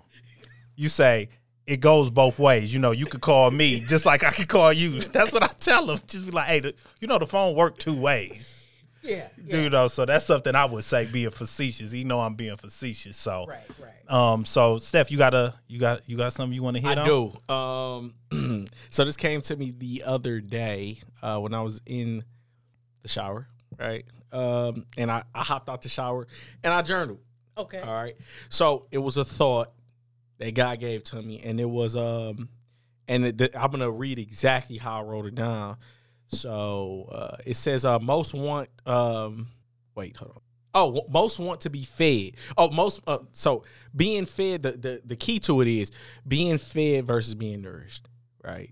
[0.76, 1.30] You say
[1.68, 2.72] it goes both ways.
[2.72, 5.00] You know, you could call me just like I could call you.
[5.12, 5.98] That's what I tell them.
[6.06, 8.54] Just be like, hey, the, you know, the phone work two ways.
[9.02, 9.28] Yeah.
[9.48, 9.86] Do you know?
[9.86, 11.92] So that's something I would say being facetious.
[11.94, 13.16] You know, I'm being facetious.
[13.16, 13.60] So, Right.
[13.80, 14.12] Right.
[14.12, 16.98] um, so Steph, you got a, you got, you got something you want to hit
[16.98, 17.06] I on?
[17.06, 17.54] do.
[17.54, 22.24] Um, so this came to me the other day uh, when I was in
[23.02, 23.46] the shower,
[23.78, 24.04] right?
[24.32, 26.26] Um, and I, I hopped out the shower
[26.64, 27.20] and I journaled.
[27.56, 27.80] Okay.
[27.80, 28.16] All right.
[28.48, 29.72] So it was a thought
[30.38, 32.48] that God gave to me, and it was um,
[33.06, 35.76] and the, I'm gonna read exactly how I wrote it down.
[36.28, 39.48] So uh, it says, uh, most want um,
[39.94, 40.40] wait, hold on.
[40.74, 42.32] Oh, most want to be fed.
[42.56, 43.64] Oh, most uh, so
[43.96, 44.62] being fed.
[44.62, 45.90] The, the the key to it is
[46.26, 48.06] being fed versus being nourished,
[48.44, 48.70] right?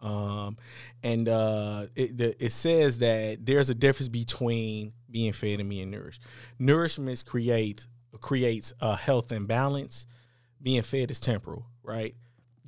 [0.00, 0.56] Um,
[1.02, 5.90] and uh, it the, it says that there's a difference between being fed and being
[5.90, 6.22] nourished.
[6.58, 7.86] Nourishment creates
[8.20, 10.06] creates a health and balance.
[10.60, 12.14] Being fed is temporal, right?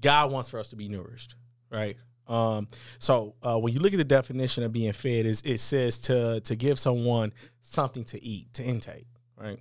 [0.01, 1.35] God wants for us to be nourished,
[1.71, 1.97] right?
[2.27, 5.99] Um, so uh, when you look at the definition of being fed, is it says
[6.03, 9.59] to to give someone something to eat, to intake, right?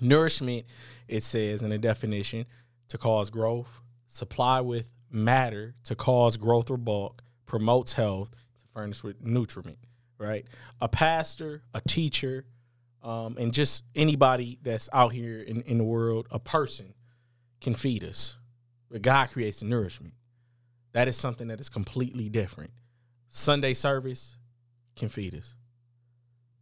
[0.00, 0.64] Nourishment,
[1.08, 2.46] it says in the definition,
[2.88, 3.68] to cause growth,
[4.06, 9.78] supply with matter to cause growth or bulk, promotes health, to furnish with nutriment,
[10.18, 10.46] right?
[10.80, 12.44] A pastor, a teacher,
[13.02, 16.94] um, and just anybody that's out here in, in the world, a person
[17.60, 18.36] can feed us.
[18.90, 20.14] But God creates the nourishment.
[20.92, 22.70] That is something that is completely different.
[23.28, 24.36] Sunday service
[24.96, 25.54] can feed us.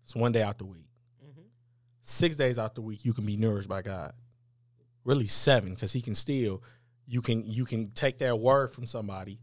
[0.03, 0.89] It's one day out the week.
[1.25, 1.45] Mhm.
[2.03, 4.15] Six days out the week, you can be nourished by God.
[5.05, 6.63] Really seven, because He can still,
[7.07, 9.41] you can you can take that word from somebody,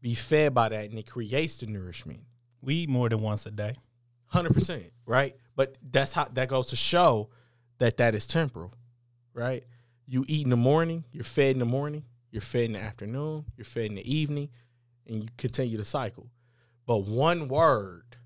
[0.00, 2.20] be fed by that, and it creates the nourishment.
[2.60, 3.76] We eat more than once a day.
[4.26, 5.36] Hundred percent, right?
[5.56, 7.30] But that's how that goes to show
[7.78, 8.72] that that is temporal,
[9.32, 9.64] right?
[10.06, 13.44] You eat in the morning, you're fed in the morning, you're fed in the afternoon,
[13.56, 14.50] you're fed in the evening,
[15.06, 16.30] and you continue the cycle.
[16.86, 18.16] But one word,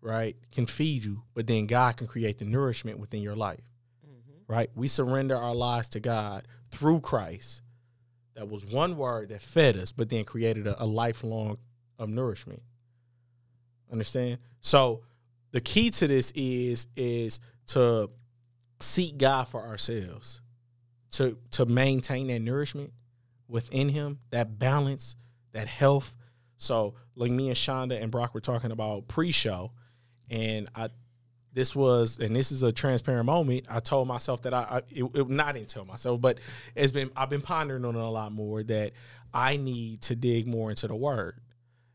[0.00, 3.64] right, can feed you, but then God can create the nourishment within your life,
[4.06, 4.52] mm-hmm.
[4.52, 4.70] right?
[4.74, 7.62] We surrender our lives to God through Christ.
[8.34, 11.58] That was one word that fed us, but then created a, a lifelong
[11.98, 12.62] of nourishment.
[13.90, 14.38] Understand?
[14.60, 15.02] So
[15.52, 18.10] the key to this is is to
[18.80, 20.40] seek God for ourselves,
[21.16, 22.92] to to maintain that nourishment
[23.48, 25.16] within Him, that balance,
[25.52, 26.16] that health.
[26.56, 29.72] So, like me and Shonda and Brock were talking about pre-show,
[30.30, 30.88] and I,
[31.52, 33.66] this was, and this is a transparent moment.
[33.68, 36.38] I told myself that I, I it, it, not tell myself, but
[36.74, 38.92] it's been I've been pondering on it a lot more that
[39.32, 41.40] I need to dig more into the Word.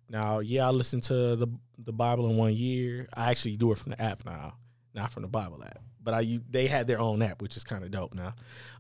[0.10, 3.08] Now, yeah, I listen to the the Bible in one year.
[3.14, 4.56] I actually do it from the app now,
[4.94, 5.80] not from the Bible app.
[6.10, 8.34] But I they had their own app, which is kind of dope now.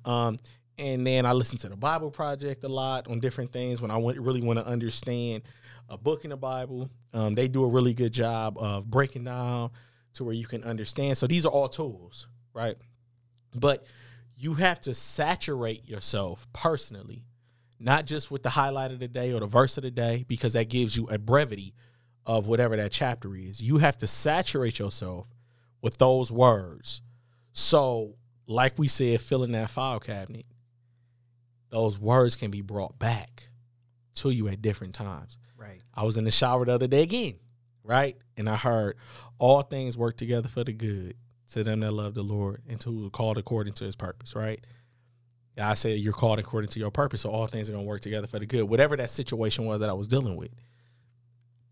[0.03, 0.37] Um,
[0.79, 3.97] and then I listen to the Bible Project a lot on different things when I
[3.97, 5.43] want, really want to understand
[5.89, 6.89] a book in the Bible.
[7.13, 9.69] Um, they do a really good job of breaking down
[10.13, 11.17] to where you can understand.
[11.17, 12.77] So these are all tools, right?
[13.53, 13.85] But
[14.37, 17.25] you have to saturate yourself personally,
[17.79, 20.53] not just with the highlight of the day or the verse of the day, because
[20.53, 21.75] that gives you a brevity
[22.25, 23.61] of whatever that chapter is.
[23.61, 25.27] You have to saturate yourself
[25.81, 27.01] with those words.
[27.59, 28.15] So,
[28.47, 30.45] like we said, filling that file cabinet,
[31.69, 33.49] those words can be brought back
[34.15, 35.37] to you at different times.
[35.57, 35.81] Right.
[35.93, 37.35] I was in the shower the other day again,
[37.83, 38.17] right?
[38.37, 38.95] And I heard
[39.37, 41.15] all things work together for the good
[41.51, 44.35] to them that love the Lord and to who are called according to his purpose,
[44.35, 44.65] right?
[45.57, 48.27] I said you're called according to your purpose, so all things are gonna work together
[48.27, 48.63] for the good.
[48.63, 50.51] Whatever that situation was that I was dealing with,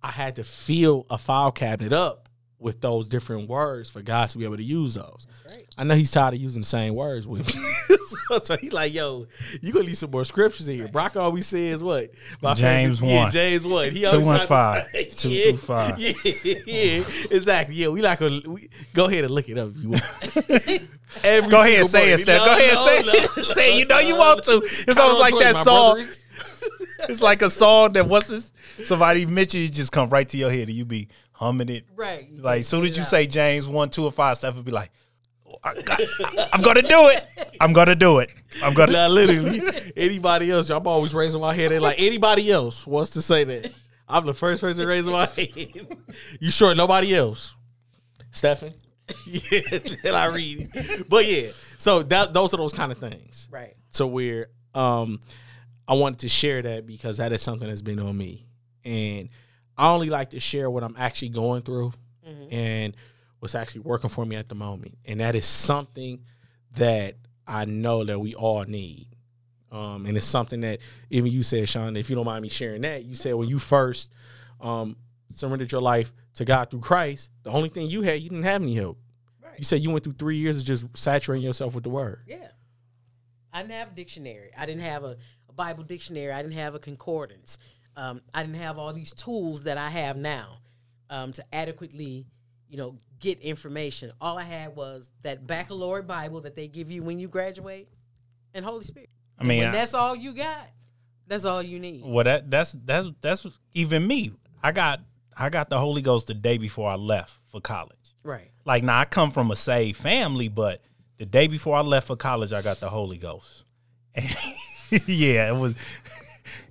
[0.03, 2.26] I had to fill a file cabinet up
[2.59, 5.27] with those different words for God to be able to use those.
[5.43, 5.65] That's right.
[5.77, 7.97] I know he's tired of using the same words with me.
[8.29, 9.27] so, so he's like, yo,
[9.61, 10.87] you gonna need some more scriptures in here.
[10.87, 12.09] Brock always says what?
[12.41, 13.31] My James favorite- yeah, 1.
[13.31, 13.91] James one.
[13.91, 14.87] He Two always and tries to five.
[14.91, 15.99] say- Two yeah, through five.
[15.99, 16.13] Yeah,
[16.65, 17.75] yeah, exactly.
[17.75, 20.81] Yeah, we like a we, go ahead and look it up if you want.
[21.23, 22.17] Every Go ahead and single say it, morning.
[22.17, 22.45] Steph.
[22.45, 23.43] Go ahead and no, say no, it.
[23.45, 23.79] Say it.
[23.79, 24.61] You know you want to.
[24.63, 26.05] It's almost like that song.
[27.07, 28.51] It's like a song that once
[28.83, 31.85] somebody mentions it, just come right to your head and you be humming it.
[31.95, 32.27] Right.
[32.35, 34.91] Like as soon as you say James one, two, or five, Steph would be like,
[35.45, 37.27] "Oh, I, am gonna do it.
[37.61, 38.31] I'm gonna do it.
[38.63, 38.91] I'm gonna.
[38.91, 39.61] Nah, literally.
[39.95, 40.69] Anybody else?
[40.69, 41.71] I'm always raising my hand.
[41.71, 43.71] They like anybody else wants to say that.
[44.09, 45.97] I'm the first person raising my hand.
[46.39, 47.55] You sure nobody else?
[48.31, 48.73] Stephen?
[49.25, 51.05] Yeah, then I read.
[51.07, 53.47] But yeah, so that those are those kind of things.
[53.49, 53.73] Right.
[53.89, 55.21] So where um
[55.87, 58.47] I wanted to share that because that is something that's been on me.
[58.83, 59.29] And
[59.77, 61.93] I only like to share what I'm actually going through
[62.51, 62.95] and
[63.39, 64.97] what's actually working for me at the moment.
[65.05, 66.23] And that is something
[66.75, 69.07] that I know that we all need.
[69.71, 72.81] Um, and it's something that even you said, Sean, if you don't mind me sharing
[72.81, 74.11] that, you said when you first
[74.61, 74.95] um,
[75.29, 78.61] surrendered your life to God through Christ, the only thing you had, you didn't have
[78.61, 78.97] any help.
[79.43, 79.57] Right.
[79.57, 82.23] You said you went through three years of just saturating yourself with the word.
[82.27, 82.47] Yeah.
[83.51, 84.51] I didn't have a dictionary.
[84.57, 85.17] I didn't have a,
[85.49, 86.31] a Bible dictionary.
[86.31, 87.57] I didn't have a concordance.
[87.97, 90.59] Um, I didn't have all these tools that I have now
[91.09, 92.25] um, to adequately,
[92.69, 94.11] you know, get information.
[94.21, 97.89] All I had was that baccalaureate Bible that they give you when you graduate,
[98.53, 99.09] and Holy Spirit.
[99.39, 100.69] I mean, I- that's all you got,
[101.27, 102.03] that's all you need.
[102.05, 104.31] Well, that that's that's that's even me.
[104.61, 105.01] I got
[105.35, 108.13] I got the Holy Ghost the day before I left for college.
[108.23, 108.51] Right.
[108.63, 110.81] Like now, I come from a saved family, but
[111.17, 113.63] the day before I left for college, I got the Holy Ghost.
[115.07, 115.75] yeah, it was.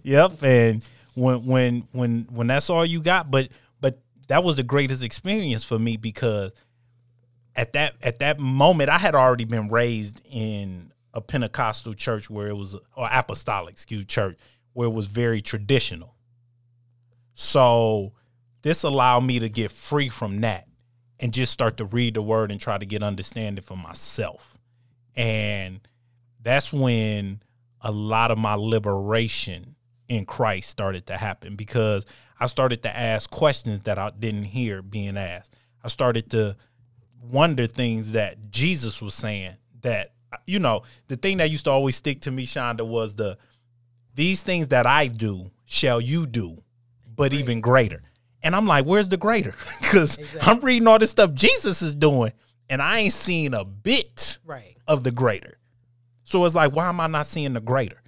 [0.03, 3.49] Yep, and when when when when that's all you got, but
[3.81, 3.99] but
[4.29, 6.53] that was the greatest experience for me because
[7.57, 12.49] at that at that moment I had already been raised in a Pentecostal church where
[12.49, 14.37] it was or apostolic, excuse church
[14.75, 16.15] where it was very traditional.
[17.33, 18.13] So
[18.61, 20.69] this allowed me to get free from that
[21.19, 24.59] and just start to read the word and try to get understanding for myself.
[25.15, 25.81] And
[26.43, 27.41] that's when
[27.81, 29.76] a lot of my liberation
[30.09, 32.07] in Christ started to happen because
[32.39, 35.55] I started to ask questions that I didn't hear being asked.
[35.83, 36.57] I started to
[37.23, 40.13] wonder things that Jesus was saying that
[40.45, 43.39] you know, the thing that used to always stick to me, Shonda, was the
[44.15, 46.63] these things that I do shall you do,
[47.17, 48.03] but even greater.
[48.43, 49.55] And I'm like, where's the greater?
[49.81, 52.33] Because I'm reading all this stuff Jesus is doing,
[52.69, 54.77] and I ain't seeing a bit Right.
[54.87, 55.59] of the greater.
[56.25, 58.03] So it's like, why am I not seeing the greater?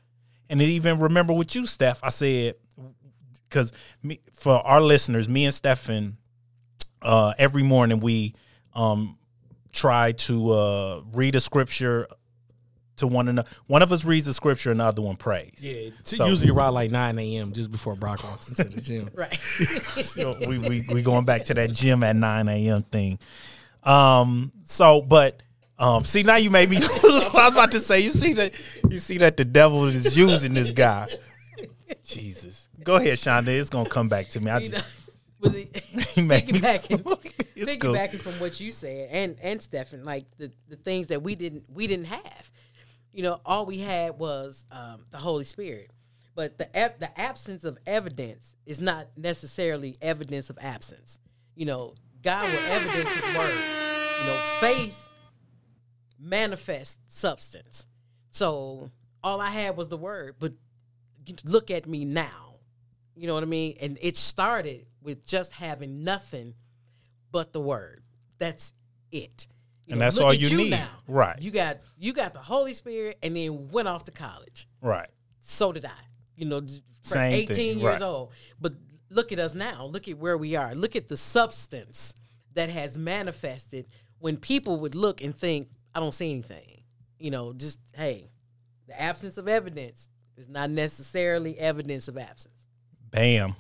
[0.51, 2.55] And even remember with you, Steph, I said,
[3.49, 6.17] because me for our listeners, me and Stephen,
[7.03, 8.35] uh, every morning we
[8.75, 9.17] um
[9.73, 12.07] try to uh read a scripture
[12.97, 13.49] to one another.
[13.69, 15.59] One of us reads the scripture and the other one prays.
[15.61, 17.53] Yeah, it's So- usually around like 9 a.m.
[17.53, 19.11] just before Brock walks into the gym.
[19.15, 19.39] Right.
[20.05, 22.83] So we, we we going back to that gym at 9 a.m.
[22.85, 23.19] thing.
[23.85, 25.43] Um so but
[25.79, 28.01] um see now you made me lose I was about to say.
[28.01, 28.53] You see that
[28.91, 31.07] you see that the devil is using this guy.
[32.05, 32.69] Jesus.
[32.83, 33.49] Go ahead, Shonda.
[33.49, 34.51] It's gonna come back to me.
[34.51, 35.77] I you just, know, was it,
[36.15, 37.95] He made me- piggybacking, It's cool.
[37.95, 41.65] piggybacking from what you said and and Stefan, like the the things that we didn't
[41.73, 42.51] we didn't have.
[43.13, 45.91] You know, all we had was um, the Holy Spirit,
[46.35, 46.69] but the
[46.99, 51.19] the absence of evidence is not necessarily evidence of absence.
[51.57, 53.55] You know, God will evidence His word.
[54.21, 55.08] You know, faith
[56.19, 57.87] manifests substance.
[58.31, 58.91] So
[59.23, 60.53] all I had was the word, but
[61.45, 62.57] look at me now.
[63.15, 63.77] You know what I mean?
[63.81, 66.55] And it started with just having nothing
[67.33, 68.03] but the word.
[68.39, 68.73] That's
[69.11, 69.49] it.
[69.87, 70.71] You And know, that's all at you need.
[70.71, 70.89] now.
[71.07, 71.41] Right.
[71.41, 74.69] You got you got the Holy Spirit, and then went off to college.
[74.81, 75.09] right.
[75.41, 75.91] So did I.
[76.37, 76.65] You know,
[77.03, 78.03] Same 18 thing, years right.
[78.03, 78.33] old.
[78.61, 78.75] But
[79.11, 79.87] look at us now.
[79.87, 80.75] Look at where we are.
[80.75, 82.15] Look at the substance
[82.55, 83.87] that has manifested
[84.19, 86.83] when people would look and think, I don't see anything.
[87.19, 88.31] You know, just hey,
[88.87, 92.69] the absence of evidence is not necessarily evidence of absence.
[93.11, 93.57] Bam.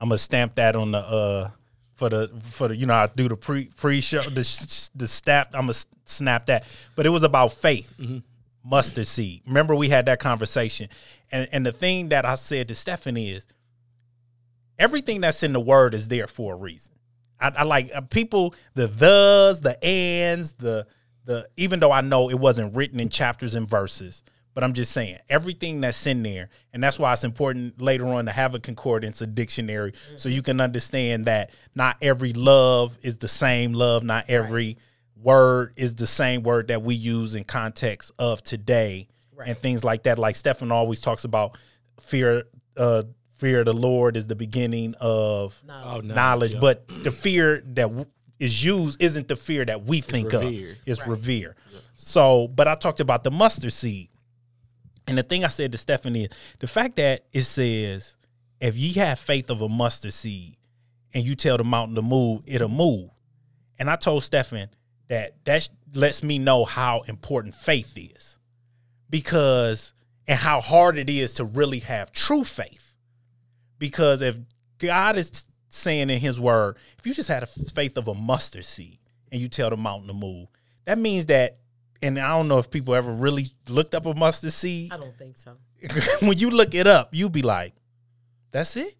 [0.00, 1.50] I'm gonna stamp that on the uh
[1.96, 5.06] for the for the you know I do the pre pre show the sh- the
[5.06, 5.74] stamp I'm gonna
[6.06, 6.64] snap that.
[6.94, 8.00] But it was about faith,
[8.64, 9.42] mustard seed.
[9.46, 10.88] Remember we had that conversation,
[11.30, 13.46] and and the thing that I said to Stephanie is
[14.78, 16.94] everything that's in the word is there for a reason.
[17.38, 20.86] I, I like uh, people the thes, the ands, the
[21.26, 24.22] the even though I know it wasn't written in chapters and verses,
[24.54, 28.24] but I'm just saying everything that's in there, and that's why it's important later on
[28.24, 33.18] to have a concordance, a dictionary, so you can understand that not every love is
[33.18, 34.78] the same love, not every
[35.20, 39.08] word is the same word that we use in context of today,
[39.44, 40.18] and things like that.
[40.18, 41.58] Like Stephen always talks about
[42.00, 42.44] fear.
[42.76, 43.02] Uh,
[43.38, 46.04] fear of the Lord is the beginning of Knowledge.
[46.04, 46.14] Oh, no.
[46.14, 46.60] knowledge, yeah.
[46.60, 48.06] but the fear that w-
[48.38, 50.44] is used isn't the fear that we think revered.
[50.70, 50.76] of.
[50.86, 51.08] It's Right.
[51.08, 51.56] revere.
[51.94, 54.08] So, but I talked about the mustard seed.
[55.08, 58.16] And the thing I said to Stephanie is the fact that it says,
[58.60, 60.56] if ye have faith of a mustard seed
[61.14, 63.10] and you tell the mountain to move, it'll move.
[63.78, 64.68] And I told Stephen
[65.08, 68.38] that that lets me know how important faith is
[69.08, 69.92] because,
[70.26, 72.94] and how hard it is to really have true faith.
[73.78, 74.36] Because if
[74.78, 75.44] God is
[75.76, 78.98] saying in his word, if you just had a faith of a mustard seed
[79.30, 80.48] and you tell the mountain to move,
[80.84, 81.58] that means that,
[82.02, 84.92] and I don't know if people ever really looked up a mustard seed.
[84.92, 85.56] I don't think so.
[86.26, 87.74] when you look it up, you be like,
[88.50, 88.94] that's it?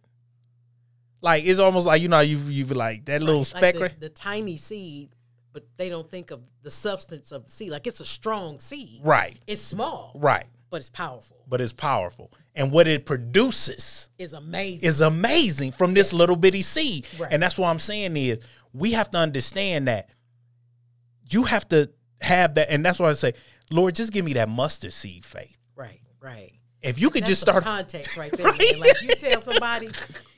[1.22, 3.80] Like it's almost like you know you you be like that little Like speck the,
[3.80, 5.10] right- the tiny seed,
[5.52, 7.70] but they don't think of the substance of the seed.
[7.70, 9.00] Like it's a strong seed.
[9.02, 11.38] right It's small, right but it's powerful.
[11.48, 14.88] but it's powerful and what it produces It's amazing.
[14.88, 17.30] is amazing from this little bitty seed Right.
[17.32, 18.38] and that's what i'm saying is
[18.72, 20.08] we have to understand that
[21.28, 21.90] you have to
[22.20, 23.34] have that and that's why i say
[23.70, 26.52] lord just give me that mustard seed faith right, right.
[26.82, 28.46] if you could just start context right there.
[28.46, 28.78] Right?
[28.78, 29.88] Like you tell somebody,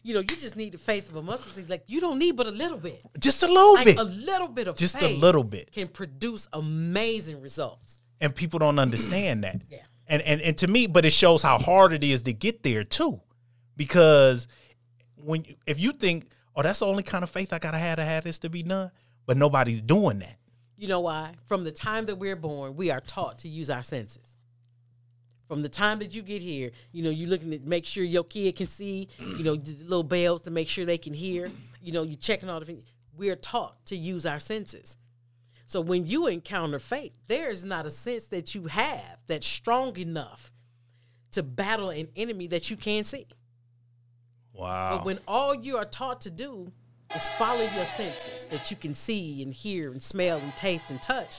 [0.03, 1.69] you know, you just need the faith of a mustard seed.
[1.69, 3.03] Like you don't need but a little bit.
[3.19, 6.49] just a little Like bit a little bit of just a little bit can produce
[6.53, 8.01] amazing results.
[8.21, 9.61] and people don't understand that.
[9.71, 9.79] Yeah.
[10.09, 12.83] And and and to me, but it shows how hard it is to get there
[12.83, 13.21] too,
[13.77, 14.49] because
[15.17, 18.05] when if you think, oh, that's the only kind of faith I gotta have to
[18.05, 18.91] have this to be done,
[19.27, 20.37] but nobody's doing that.
[20.79, 21.33] You know why?
[21.47, 24.37] From the time that we're born, we are taught to use our senses.
[25.49, 28.25] From the time that you get here, you know, you're looking to make sure your
[28.25, 31.51] kid can see, you know, little bells to make sure they can hear.
[31.83, 32.85] You know, you're checking all the things.
[33.17, 34.97] We're taught to use our senses.
[35.69, 39.99] So when you encounter faith, there is not a sense that you have that's strong
[39.99, 40.51] enough
[41.33, 43.27] to battle an enemy that you can't see.
[44.55, 44.97] Wow.
[44.97, 46.73] But when all you are taught to do
[47.14, 51.03] is follow your senses that you can see and hear and smell and taste and
[51.03, 51.39] touch,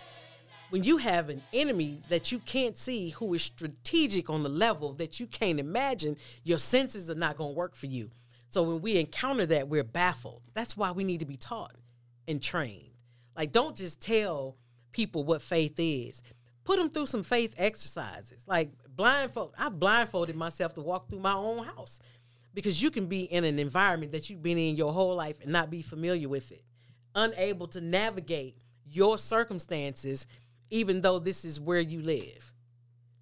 [0.70, 4.94] when you have an enemy that you can't see who is strategic on the level
[4.94, 8.12] that you can't imagine, your senses are not going to work for you.
[8.50, 10.44] So when we encounter that, we're baffled.
[10.54, 11.74] That's why we need to be taught
[12.28, 12.89] and trained.
[13.40, 14.58] Like, don't just tell
[14.92, 16.22] people what faith is.
[16.66, 18.46] Put them through some faith exercises.
[18.46, 22.02] Like blindfold, I blindfolded myself to walk through my own house
[22.54, 25.54] because you can be in an environment that you've been in your whole life and
[25.54, 26.64] not be familiar with it,
[27.16, 30.28] unable to navigate your circumstances,
[30.70, 32.54] even though this is where you live.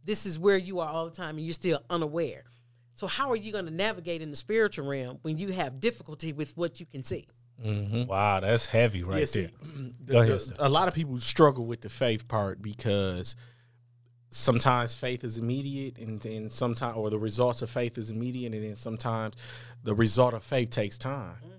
[0.04, 2.46] This is where you are all the time and you're still unaware.
[2.94, 6.34] So, how are you going to navigate in the spiritual realm when you have difficulty
[6.34, 7.28] with what you can see?
[7.66, 8.06] Mm-hmm.
[8.06, 9.50] wow, that's heavy right Yeah, see, there.
[9.50, 9.80] Mm-hmm.
[9.82, 13.36] Mm, the- Go ahead, the- a lot of people struggle with the faith part because
[14.30, 18.64] sometimes faith is immediate and then sometimes or the results of faith is immediate and
[18.64, 19.36] then sometimes
[19.84, 21.36] the result of faith takes time.
[21.44, 21.54] Mm-hmm.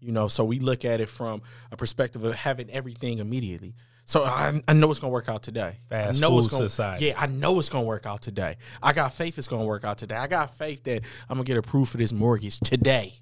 [0.00, 3.74] You know so we look at it from a perspective of having everything immediately.
[4.04, 5.78] So i, I know it's gonna work out today.
[5.88, 7.06] Fast I know it's food gonna, society.
[7.06, 8.56] yeah i know it's gonna work out today.
[8.82, 10.16] I got faith it's gonna work out today.
[10.16, 13.14] I got faith that i'm gonna get approved for this mortgage today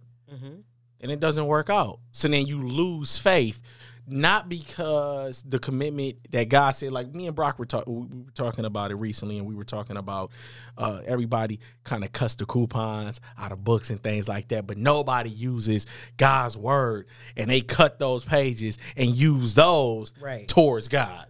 [1.04, 2.00] and it doesn't work out.
[2.12, 3.60] So then you lose faith,
[4.06, 6.92] not because the commitment that God said.
[6.92, 9.64] Like me and Brock were, talk- we were talking about it recently, and we were
[9.64, 10.32] talking about
[10.78, 14.78] uh, everybody kind of cuts the coupons out of books and things like that, but
[14.78, 15.86] nobody uses
[16.16, 20.48] God's word, and they cut those pages and use those Right.
[20.48, 21.26] towards God.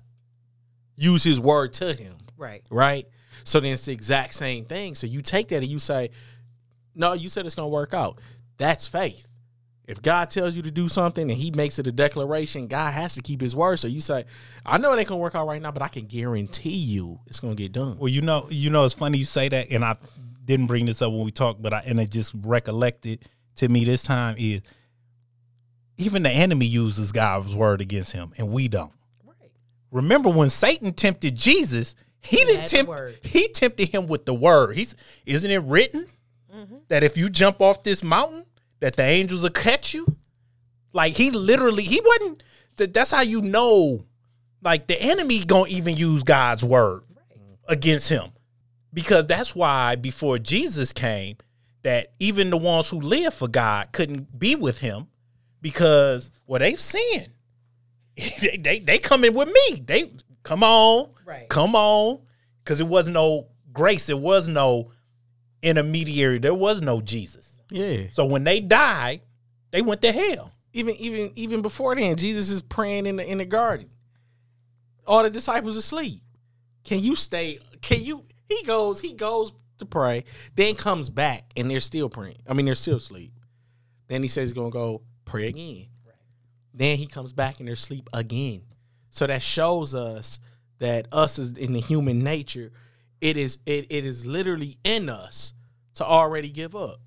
[0.97, 2.63] Use His word to Him Right.
[2.71, 3.09] right?
[3.43, 4.95] So then it's the exact same thing.
[4.95, 6.11] So you take that and you say,
[6.95, 8.21] No, you said it's gonna work out.
[8.57, 9.27] That's faith.
[9.87, 13.15] If God tells you to do something and He makes it a declaration, God has
[13.15, 13.79] to keep His word.
[13.79, 14.25] So you say,
[14.65, 17.41] "I know it ain't gonna work out right now, but I can guarantee you it's
[17.41, 19.97] gonna get done." Well, you know, you know, it's funny you say that, and I
[20.45, 23.85] didn't bring this up when we talked, but I and it just recollected to me
[23.85, 24.63] this time is
[25.97, 28.93] even the enemy uses God's word against him, and we don't.
[29.25, 29.51] Right.
[29.91, 34.77] Remember when Satan tempted Jesus, he, didn't tempt he tempted him with the word.
[34.77, 34.95] He's
[35.27, 36.09] isn't it written
[36.55, 36.77] Mm-hmm.
[36.87, 38.44] that if you jump off this mountain,
[38.85, 40.07] that the angels will catch you?
[40.93, 42.43] Like he literally he wasn't
[42.77, 44.05] that's how you know
[44.63, 47.03] like the enemy gonna even use God's word
[47.67, 48.31] against him.
[48.93, 51.39] Because that's why before Jesus came,
[51.81, 55.07] that even the ones who live for God couldn't be with him
[55.63, 57.31] because well they've sinned.
[58.43, 59.81] they, they they coming with me.
[59.87, 60.13] They
[60.43, 61.49] come on, Right.
[61.49, 62.19] come on,
[62.63, 64.11] because it was no grace.
[64.11, 64.91] It was no
[65.63, 66.39] intermediary.
[66.39, 67.54] There was no Jesus.
[67.75, 68.07] Yeah.
[68.13, 69.23] So when they died,
[69.73, 70.53] they went to hell.
[70.73, 73.91] Even even even before then, Jesus is praying in the in the garden.
[75.07, 76.23] All the disciples asleep.
[76.85, 77.59] Can you stay?
[77.83, 78.25] Can you?
[78.49, 79.01] He goes.
[79.01, 80.25] He goes to pray.
[80.55, 82.39] Then comes back, and they're still praying.
[82.49, 83.33] I mean, they're still asleep.
[84.07, 85.87] Then he says he's gonna go pray again.
[86.73, 88.63] Then he comes back, and they're asleep again.
[89.11, 90.39] So that shows us
[90.79, 92.71] that us is in the human nature.
[93.21, 95.53] It is it, it is literally in us
[95.95, 97.01] to already give up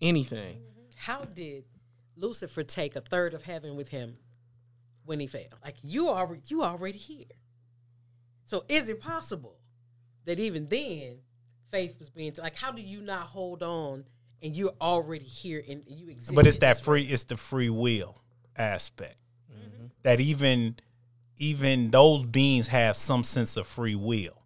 [0.00, 0.56] anything.
[0.56, 0.82] Mm-hmm.
[0.96, 1.64] How did
[2.16, 4.14] Lucifer take a third of heaven with him
[5.04, 5.42] when he fell?
[5.64, 7.26] Like you are you already here.
[8.44, 9.56] So is it possible
[10.24, 11.18] that even then
[11.70, 14.04] faith was being like how do you not hold on
[14.42, 16.34] and you're already here and you exist?
[16.34, 17.04] But it's that this free.
[17.04, 18.22] It's the free will
[18.56, 19.20] aspect
[19.52, 19.86] mm-hmm.
[20.02, 20.76] that even
[21.38, 24.42] even those beings have some sense of free will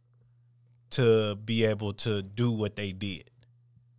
[0.91, 3.31] to be able to do what they did.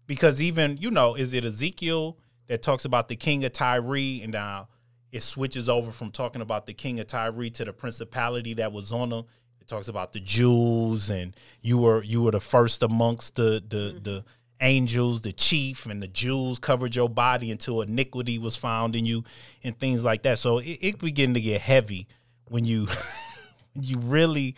[0.05, 4.31] Because even you know, is it Ezekiel that talks about the king of Tyre, and
[4.31, 4.67] now
[5.11, 8.91] it switches over from talking about the king of Tyre to the principality that was
[8.91, 9.25] on them.
[9.61, 13.77] It talks about the Jews, and you were you were the first amongst the the
[13.77, 14.03] mm-hmm.
[14.03, 14.25] the
[14.59, 19.23] angels, the chief, and the Jews covered your body until iniquity was found in you,
[19.63, 20.39] and things like that.
[20.39, 22.07] So it, it beginning to get heavy
[22.45, 22.87] when you
[23.73, 24.55] you really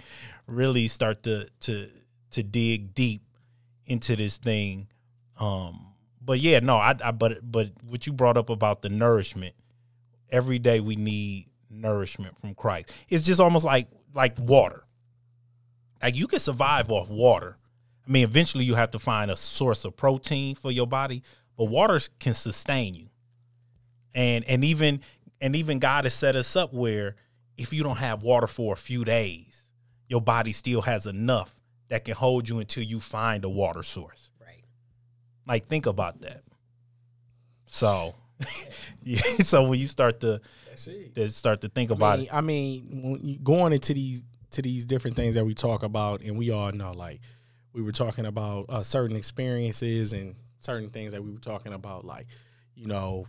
[0.47, 1.89] really start to to
[2.31, 3.21] to dig deep
[3.85, 4.87] into this thing.
[5.39, 5.87] Um,
[6.21, 9.55] but yeah, no, I, I but but what you brought up about the nourishment,
[10.29, 12.93] every day we need nourishment from Christ.
[13.09, 14.85] It's just almost like like water.
[16.01, 17.57] Like you can survive off water.
[18.07, 21.23] I mean, eventually you have to find a source of protein for your body,
[21.57, 23.09] but water can sustain you.
[24.13, 25.01] And and even
[25.41, 27.15] and even God has set us up where
[27.57, 29.63] if you don't have water for a few days,
[30.07, 31.55] your body still has enough
[31.89, 34.31] that can hold you until you find a water source.
[35.47, 35.53] Right.
[35.55, 36.43] Like think about that.
[37.65, 38.15] So,
[39.03, 39.19] yeah.
[39.41, 41.29] So when you start to, That's it.
[41.31, 44.61] start to think I about mean, it, I mean, when you going into these to
[44.61, 47.19] these different things that we talk about, and we all know, like
[47.73, 52.05] we were talking about uh, certain experiences and certain things that we were talking about,
[52.05, 52.27] like
[52.75, 53.25] you know,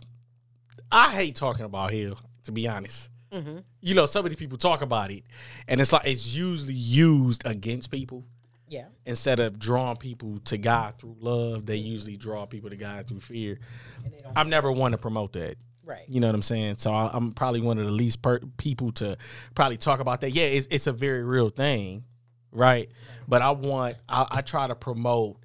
[0.91, 2.19] I hate talking about hell.
[2.43, 3.57] To be honest, Mm-hmm.
[3.81, 5.23] you know, so many people talk about it,
[5.67, 8.23] and it's like it's usually used against people
[8.69, 8.85] Yeah.
[9.05, 11.65] instead of drawing people to God through love.
[11.65, 13.59] They usually draw people to God through fear.
[14.03, 15.55] And they don't I've never wanted to promote that.
[15.85, 16.03] right.
[16.07, 16.75] You know what I'm saying?
[16.79, 19.17] So I, I'm probably one of the least per- people to
[19.55, 20.31] probably talk about that.
[20.31, 22.03] Yeah, it's, it's a very real thing,
[22.51, 22.89] right?
[23.27, 25.37] But I want, I, I try to promote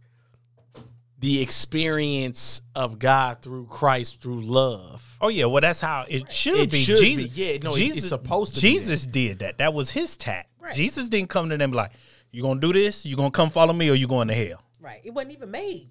[1.19, 5.17] the experience of God through Christ through love.
[5.21, 6.83] oh yeah, well that's how it should It be.
[6.83, 7.41] should Jesus, be.
[7.43, 9.59] Yeah, no, it- it's supposed to be Jesus did that.
[9.59, 10.51] That was his tact.
[10.59, 10.75] Right.
[10.75, 11.93] Jesus didn't come to them like,
[12.33, 13.07] "You gonna do this?
[13.07, 15.01] You gonna come follow me, or you going to hell?" Right.
[15.05, 15.91] It wasn't even made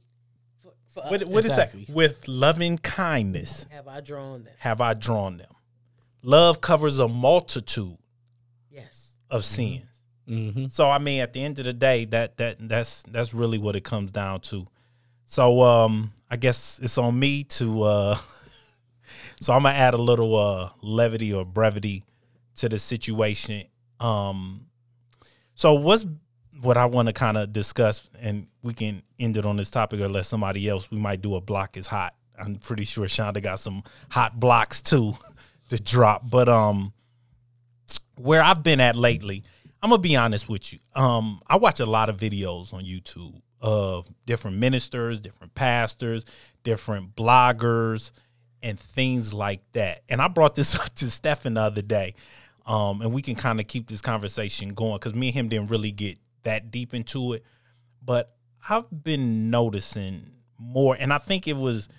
[0.62, 1.30] for, for What, us.
[1.30, 1.86] what is Exactly.
[1.86, 1.94] that?
[1.96, 4.54] With loving kindness Have I drawn them?
[4.60, 5.54] have I drawn them.
[6.24, 7.98] Love covers a multitude
[8.70, 9.16] Yes.
[9.30, 9.86] of sins.
[10.28, 10.68] Mm-hmm.
[10.68, 13.76] So I mean, at the end of the day, that that that's that's really what
[13.76, 14.68] it comes down to.
[15.26, 17.84] So um, I guess it's on me to.
[17.84, 18.18] Uh,
[19.40, 22.04] so I'm gonna add a little uh levity or brevity
[22.58, 23.66] to the situation.
[24.00, 24.68] Um,
[25.56, 26.06] so what's
[26.62, 30.00] what I want to kind of discuss, and we can end it on this topic,
[30.00, 30.92] or let somebody else.
[30.92, 32.16] We might do a block is hot.
[32.38, 35.16] I'm pretty sure Shonda got some hot blocks too
[35.70, 36.94] to drop, but um
[38.18, 39.44] where I've been at lately,
[39.82, 40.80] I'm gonna be honest with you.
[40.96, 46.26] Um, I watch a lot of videos on YouTube of different ministers, different pastors,
[46.64, 48.12] different bloggers,
[48.62, 50.04] and things like that.
[50.10, 52.16] And I brought this up to Stefan the other day,
[52.66, 55.72] um, and we can kind of keep this conversation going because me and him didn't
[55.72, 57.44] really get that deep into it.
[58.04, 58.34] But
[58.70, 61.90] I've been noticing more, and I think it was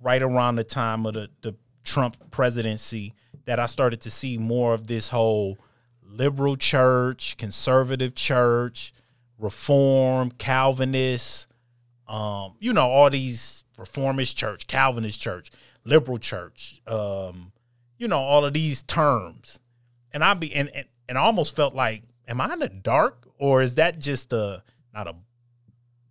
[0.00, 3.12] right around the time of the the, Trump presidency
[3.44, 5.58] that I started to see more of this whole
[6.00, 8.92] liberal church, conservative church,
[9.36, 11.48] reform, Calvinist,
[12.06, 15.50] um, you know, all these reformist church, Calvinist church,
[15.84, 17.52] liberal church, um,
[17.98, 19.58] you know, all of these terms.
[20.12, 23.28] And I be and, and and I almost felt like, am I in the dark?
[23.42, 24.62] Or is that just a
[24.94, 25.16] not a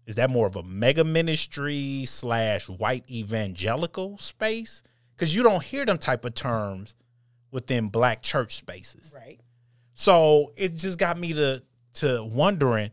[0.06, 4.84] is that more of a mega ministry slash white evangelical space?
[5.16, 6.94] Because you don't hear them type of terms
[7.50, 9.14] within black church spaces.
[9.16, 9.40] Right.
[9.94, 11.64] So it just got me to
[11.94, 12.92] to wondering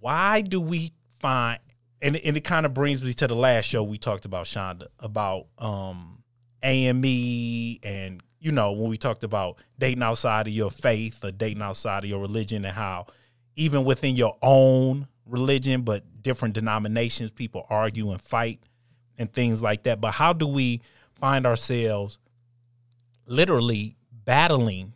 [0.00, 1.60] why do we find
[2.00, 4.88] and, and it kind of brings me to the last show we talked about Shonda
[4.98, 6.24] about um
[6.64, 11.62] AME and you know when we talked about dating outside of your faith or dating
[11.62, 13.06] outside of your religion and how
[13.56, 18.60] even within your own religion but different denominations people argue and fight
[19.16, 20.80] and things like that but how do we
[21.14, 22.18] find ourselves
[23.26, 24.92] literally battling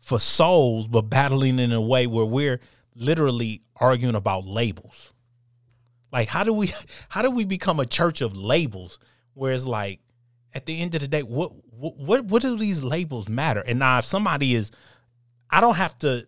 [0.00, 2.60] for souls, but battling in a way where we're
[2.94, 5.12] literally arguing about labels.
[6.10, 6.72] Like how do we
[7.10, 8.98] how do we become a church of labels
[9.34, 10.00] where it's like
[10.54, 13.60] at the end of the day what what what do these labels matter?
[13.60, 14.70] And now if somebody is
[15.50, 16.26] I don't have to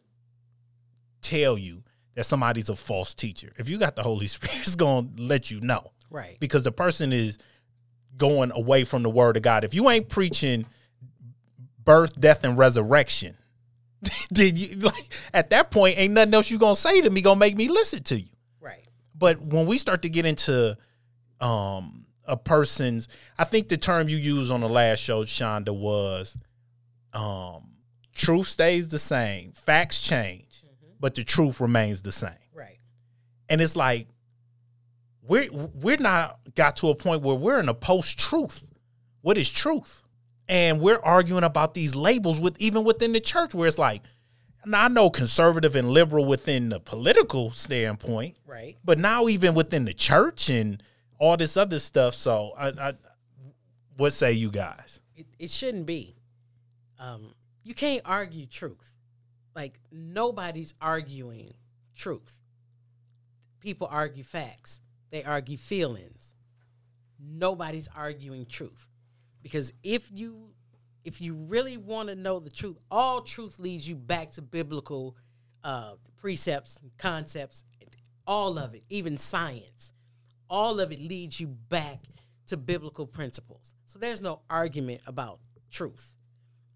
[1.20, 1.82] tell you
[2.14, 3.52] that somebody's a false teacher.
[3.56, 5.92] If you got the Holy Spirit, it's going to let you know.
[6.10, 6.36] Right.
[6.40, 7.38] Because the person is
[8.16, 9.64] going away from the word of God.
[9.64, 10.66] If you ain't preaching
[11.82, 13.36] birth, death, and resurrection,
[14.32, 17.38] did you like at that point ain't nothing else you gonna say to me gonna
[17.38, 18.30] make me listen to you.
[18.60, 18.86] Right.
[19.14, 20.76] But when we start to get into
[21.40, 23.08] um a person's
[23.38, 26.36] I think the term you used on the last show, Shonda, was
[27.12, 27.72] um
[28.14, 30.64] truth stays the same, facts change,
[30.98, 32.32] but the truth remains the same.
[32.54, 32.78] Right.
[33.48, 34.06] And it's like
[35.22, 38.64] we're we're not got to a point where we're in a post truth.
[39.22, 40.02] What is truth?
[40.48, 44.02] And we're arguing about these labels with even within the church, where it's like,
[44.66, 48.76] now I know conservative and liberal within the political standpoint, Right.
[48.84, 50.82] but now even within the church and
[51.20, 52.14] all this other stuff.
[52.14, 52.94] So, I, I
[53.96, 55.00] what say you guys?
[55.14, 56.16] It, it shouldn't be.
[56.98, 58.96] Um, you can't argue truth.
[59.54, 61.50] Like nobody's arguing
[61.94, 62.40] truth.
[63.60, 64.80] People argue facts.
[65.10, 66.34] They argue feelings.
[67.18, 68.88] Nobody's arguing truth.
[69.42, 70.50] Because if you
[71.04, 75.16] if you really want to know the truth, all truth leads you back to biblical
[75.64, 77.64] uh, precepts, and concepts,
[78.26, 79.92] all of it, even science.
[80.50, 82.00] All of it leads you back
[82.48, 83.74] to biblical principles.
[83.86, 85.38] So there's no argument about
[85.70, 86.16] truth.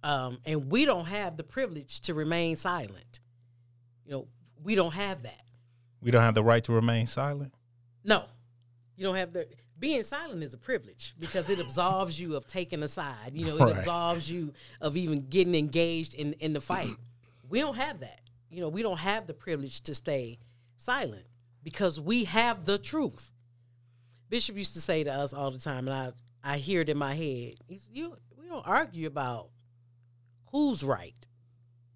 [0.03, 3.21] Um, and we don't have the privilege to remain silent.
[4.07, 4.29] You know,
[4.63, 5.41] we don't have that.
[6.01, 7.53] We don't have the right to remain silent.
[8.05, 8.25] No,
[8.97, 12.83] you don't have the being silent is a privilege because it absolves you of taking
[12.83, 13.33] a side.
[13.33, 13.77] You know, it Right.
[13.79, 16.95] absolves you of even getting engaged in in the fight.
[17.49, 18.21] We don't have that.
[18.51, 20.39] You know, we don't have the privilege to stay
[20.77, 21.27] silent
[21.63, 23.33] because we have the truth.
[24.35, 26.99] Bishop used to say to us all the time, and I I hear it in
[26.99, 27.55] my head.
[27.69, 29.51] You we don't argue about
[30.51, 31.15] who's right.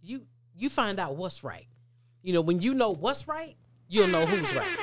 [0.01, 0.23] You
[0.57, 1.67] you find out what's right.
[2.23, 3.57] You know, when you know what's right,
[3.89, 4.79] you'll know who's right.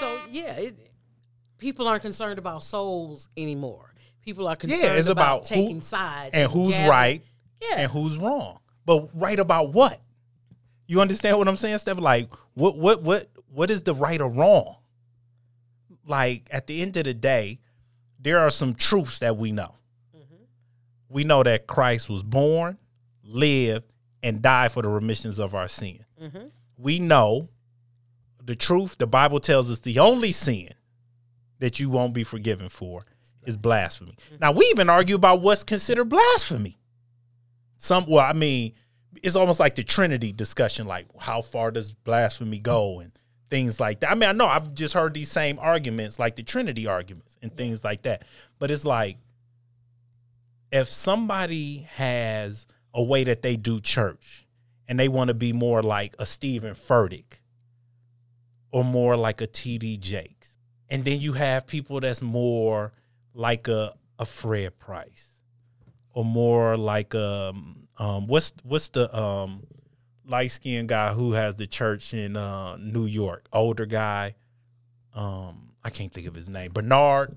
[0.00, 0.90] So yeah, it,
[1.58, 3.92] people aren't concerned about souls anymore.
[4.22, 7.22] People are concerned it's about, about who- taking sides And who's gathering- right
[7.60, 8.60] Yeah, and who's wrong.
[8.86, 10.00] But right about what?
[10.86, 11.98] You understand what I'm saying, Steph?
[12.00, 14.76] Like what what what what is the right or wrong?
[16.06, 17.60] Like at the end of the day,
[18.18, 19.74] there are some truths that we know.
[21.08, 22.78] We know that Christ was born,
[23.22, 23.84] lived,
[24.22, 26.04] and died for the remissions of our sin.
[26.20, 26.50] Mhm.
[26.76, 27.50] We know
[28.42, 28.96] the truth.
[28.98, 30.70] The Bible tells us the only sin
[31.60, 33.04] that you won't be forgiven for
[33.44, 34.16] is blasphemy.
[34.40, 36.78] Now we even argue about what's considered blasphemy
[37.76, 38.72] some well i mean
[39.22, 43.12] it's almost like the trinity discussion like how far does blasphemy go and
[43.54, 44.10] things like that.
[44.10, 47.56] I mean i know i've just heard these same arguments like the trinity arguments and
[47.56, 48.24] things like that.
[48.58, 49.16] But it's like
[50.72, 54.44] if somebody has a way that they do church
[54.88, 57.42] and they want to be more like a steven furtick
[58.72, 62.92] or more like a td jakes and then you have people that's more
[63.34, 65.28] like a, a fred price
[66.12, 69.62] or more like um um what's what's the um
[70.26, 74.34] light skinned guy who has the church in uh New York, older guy.
[75.14, 76.72] Um I can't think of his name.
[76.72, 77.34] Bernard.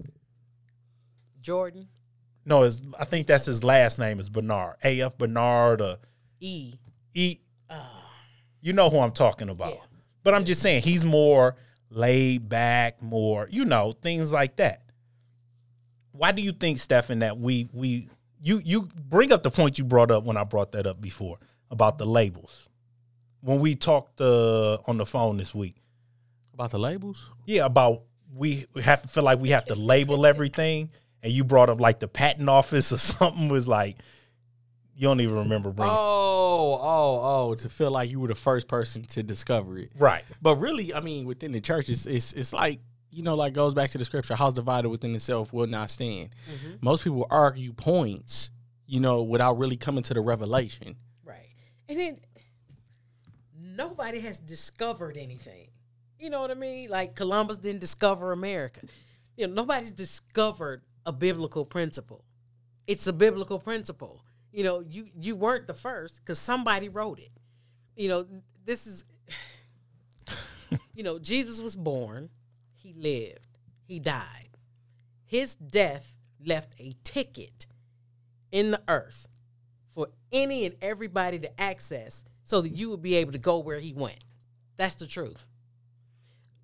[1.41, 1.87] Jordan
[2.45, 4.75] No, his, I think that's his last name is Bernard.
[4.83, 5.97] AF Bernard or
[6.39, 6.73] E.
[7.13, 7.39] E
[8.61, 9.73] You know who I'm talking about.
[9.73, 9.81] Yeah.
[10.23, 11.55] But I'm just saying he's more
[11.89, 14.81] laid back, more, you know, things like that.
[16.11, 18.09] why do you think, Stefan, that we we
[18.41, 21.37] you you bring up the point you brought up when I brought that up before
[21.71, 22.66] about the labels
[23.41, 25.75] when we talked uh, on the phone this week?
[26.53, 27.29] About the labels?
[27.45, 28.03] Yeah, about
[28.35, 30.89] we we have to feel like we have to label everything,
[31.23, 33.97] and you brought up like the patent office or something was like
[34.95, 35.93] you don't even remember bringing.
[35.95, 37.21] Oh, oh,
[37.51, 37.55] oh!
[37.55, 40.23] To feel like you were the first person to discover it, Right.
[40.41, 42.79] but really, I mean, within the church, it's it's, it's like
[43.11, 46.29] you know, like goes back to the scripture: "House divided within itself will not stand."
[46.81, 48.49] Most people argue points,
[48.87, 50.95] you know, without really coming to the revelation.
[51.23, 51.49] Right.
[51.87, 52.17] And then
[53.77, 55.69] nobody has discovered anything.
[56.19, 56.89] You know what I mean?
[56.89, 58.81] Like Columbus didn't discover America.
[59.37, 62.25] You know, nobody's discovered a biblical principle.
[62.87, 64.23] It's a biblical principle.
[64.51, 67.31] You know, you you weren't the first because somebody wrote it.
[67.95, 68.25] You know,
[68.65, 69.05] this is
[70.95, 72.29] you know, Jesus was born,
[72.73, 74.49] he lived, he died.
[75.25, 77.67] His death left a ticket
[78.51, 79.27] in the earth
[79.93, 83.81] for any and everybody to access so that you would be able to go where
[83.81, 84.23] he went.
[84.77, 85.49] That's the truth.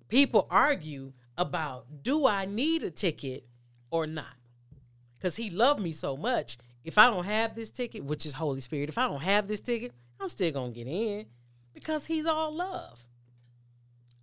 [0.08, 3.44] People argue about do I need a ticket
[3.90, 4.34] or not?
[5.18, 6.56] Because he loved me so much.
[6.84, 9.60] If I don't have this ticket, which is Holy Spirit, if I don't have this
[9.60, 11.26] ticket, I'm still going to get in
[11.74, 13.04] because he's all love.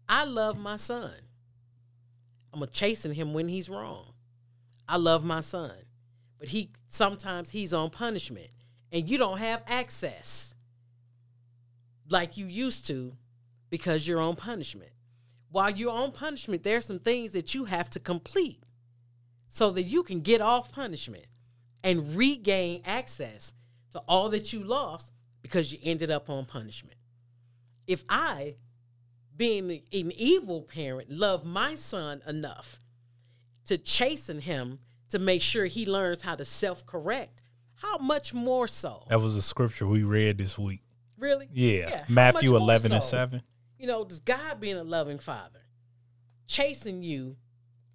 [0.10, 1.14] I love my son.
[2.52, 4.14] I'm chasing him when he's wrong.
[4.90, 5.74] I love my son.
[6.40, 8.50] But he sometimes he's on punishment
[8.92, 10.56] and you don't have access
[12.12, 13.14] like you used to
[13.70, 14.92] because you're on punishment.
[15.50, 18.64] While you're on punishment, there's some things that you have to complete
[19.50, 21.26] so that you can get off punishment
[21.84, 23.54] and regain access
[23.92, 26.98] to all that you lost because you ended up on punishment.
[27.88, 28.56] If I,
[29.36, 32.80] being an evil parent, love my son enough
[33.66, 37.42] to chasten him to make sure he learns how to self correct,
[37.76, 39.06] how much more so?
[39.10, 40.82] That was a scripture we read this week.
[41.22, 41.48] Really?
[41.54, 43.44] Yeah, how Matthew eleven and seven.
[43.78, 45.62] You know, does God being a loving father
[46.52, 47.38] chasing you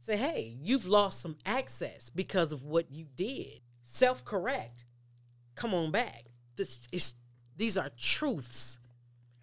[0.00, 3.60] say, hey, you've lost some access because of what you did.
[3.82, 4.84] Self correct.
[5.54, 6.24] Come on back.
[6.56, 7.14] This is
[7.56, 8.78] these are truths.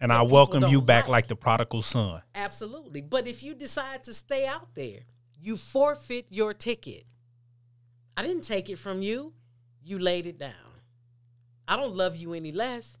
[0.00, 1.10] And I welcome you back like.
[1.10, 2.22] like the prodigal son.
[2.34, 3.00] Absolutely.
[3.00, 5.00] But if you decide to stay out there,
[5.40, 7.04] you forfeit your ticket.
[8.16, 9.32] I didn't take it from you.
[9.82, 10.52] You laid it down.
[11.66, 12.98] I don't love you any less.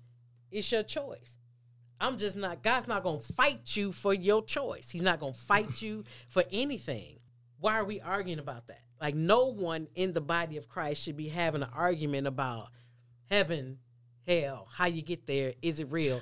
[0.54, 1.36] It's your choice.
[2.00, 4.88] I'm just not, God's not going to fight you for your choice.
[4.90, 7.18] He's not going to fight you for anything.
[7.58, 8.80] Why are we arguing about that?
[9.00, 12.68] Like, no one in the body of Christ should be having an argument about
[13.28, 13.78] heaven,
[14.28, 15.54] hell, how you get there.
[15.60, 16.20] Is it real?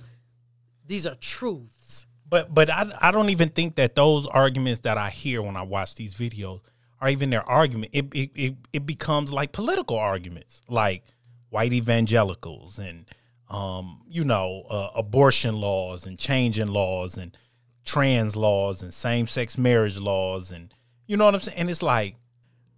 [0.87, 2.07] These are truths.
[2.29, 5.63] But but I I don't even think that those arguments that I hear when I
[5.63, 6.61] watch these videos
[6.99, 7.91] are even their argument.
[7.93, 11.05] It it it, it becomes like political arguments, like
[11.51, 13.05] white evangelicals and
[13.53, 17.37] um you know uh, abortion laws and changing laws and
[17.85, 20.73] trans laws and same sex marriage laws and
[21.07, 21.59] you know what I'm saying.
[21.59, 22.15] And it's like,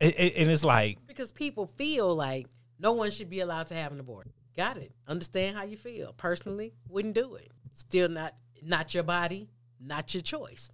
[0.01, 2.47] it, it- and it's like because people feel like
[2.79, 4.33] no one should be allowed to have an abortion.
[4.57, 4.93] Got it.
[5.07, 6.13] Understand how you feel.
[6.17, 7.51] Personally, wouldn't do it.
[7.73, 9.51] Still not not your body,
[9.81, 10.73] not your choice.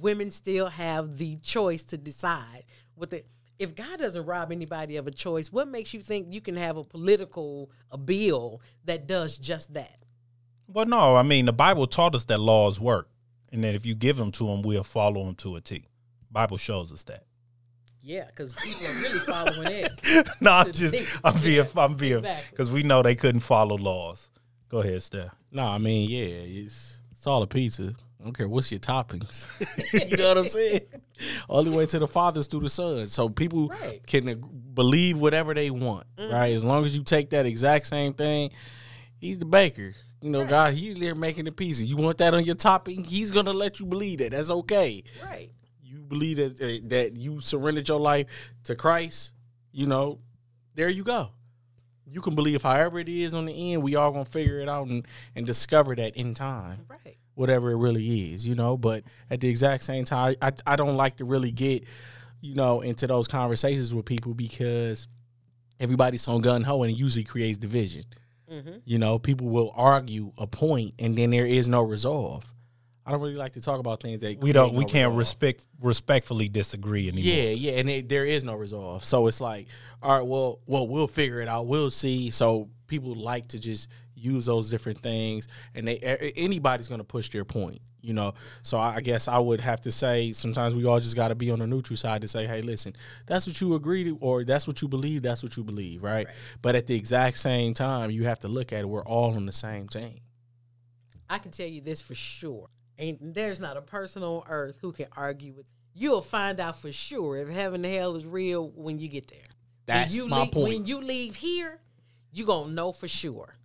[0.00, 2.64] Women still have the choice to decide
[2.94, 3.24] what the
[3.58, 6.76] if God doesn't rob anybody of a choice, what makes you think you can have
[6.76, 9.98] a political a bill that does just that?
[10.66, 13.08] Well, no, I mean the Bible taught us that laws work,
[13.52, 15.86] and that if you give them to them, we'll follow them to a T.
[16.30, 17.24] Bible shows us that.
[18.00, 20.28] Yeah, because people are really following it.
[20.40, 21.06] no, I'm just the T.
[21.24, 22.50] I'm being Yeah, I'm being exactly.
[22.50, 24.30] because we know they couldn't follow laws.
[24.68, 25.34] Go ahead, Steph.
[25.50, 27.94] No, I mean, yeah, it's it's all a pizza.
[28.20, 29.46] I don't care what's your toppings.
[30.10, 30.80] you know what I'm saying?
[31.48, 33.06] Only way to the Father is through the Son.
[33.06, 34.04] So people Right.
[34.06, 34.42] can
[34.74, 36.32] believe whatever they want, mm-hmm.
[36.32, 36.52] right?
[36.54, 38.50] As long as you take that exact same thing,
[39.18, 39.94] he's the baker.
[40.20, 41.84] You know, God, he's there making the pizza.
[41.84, 43.04] You want that on your topping?
[43.04, 44.32] He's gonna let you believe that.
[44.32, 45.04] That's okay.
[45.24, 45.52] right.
[45.80, 48.26] You believe that that you surrendered your life
[48.64, 49.32] to Christ.
[49.70, 50.18] You know,
[50.74, 51.30] there you go.
[52.10, 53.82] You can believe however it is on the end.
[53.82, 57.16] We all gonna figure it out and, and discover that in time Right.
[57.34, 58.76] whatever it really is, you know.
[58.76, 61.84] But at the exact same time, I, I don't like to really get,
[62.40, 65.08] you know, into those conversations with people because
[65.80, 68.04] everybody's so gun ho and it usually creates division.
[68.50, 68.78] Mm-hmm.
[68.84, 72.54] You know, people will argue a point and then there is no resolve.
[73.08, 75.18] I don't really like to talk about things that We don't we no can't resolve.
[75.18, 77.24] respect respectfully disagree anymore.
[77.34, 79.02] Yeah, yeah, and it, there is no resolve.
[79.02, 79.66] So it's like,
[80.02, 81.66] all right, well, well, we'll figure it out.
[81.66, 82.30] We'll see.
[82.30, 85.96] So people like to just use those different things, and they
[86.36, 87.80] anybody's going to push their point.
[88.02, 91.16] You know, so I I guess I would have to say sometimes we all just
[91.16, 92.94] got to be on the neutral side to say, hey, listen,
[93.26, 96.26] that's what you agree to, or that's what you believe, that's what you believe, right?
[96.26, 96.34] Right.
[96.60, 98.88] But at the exact same time, you have to look at it.
[98.88, 100.20] We're all on the same team.
[101.30, 102.68] I can tell you this for sure.
[102.98, 105.66] Ain't there's not a person on earth who can argue with.
[105.94, 109.40] You'll find out for sure if heaven and hell is real when you get there.
[109.86, 110.68] That's when you my leave, point.
[110.68, 111.80] When you leave here,
[112.32, 113.56] you gonna know for sure.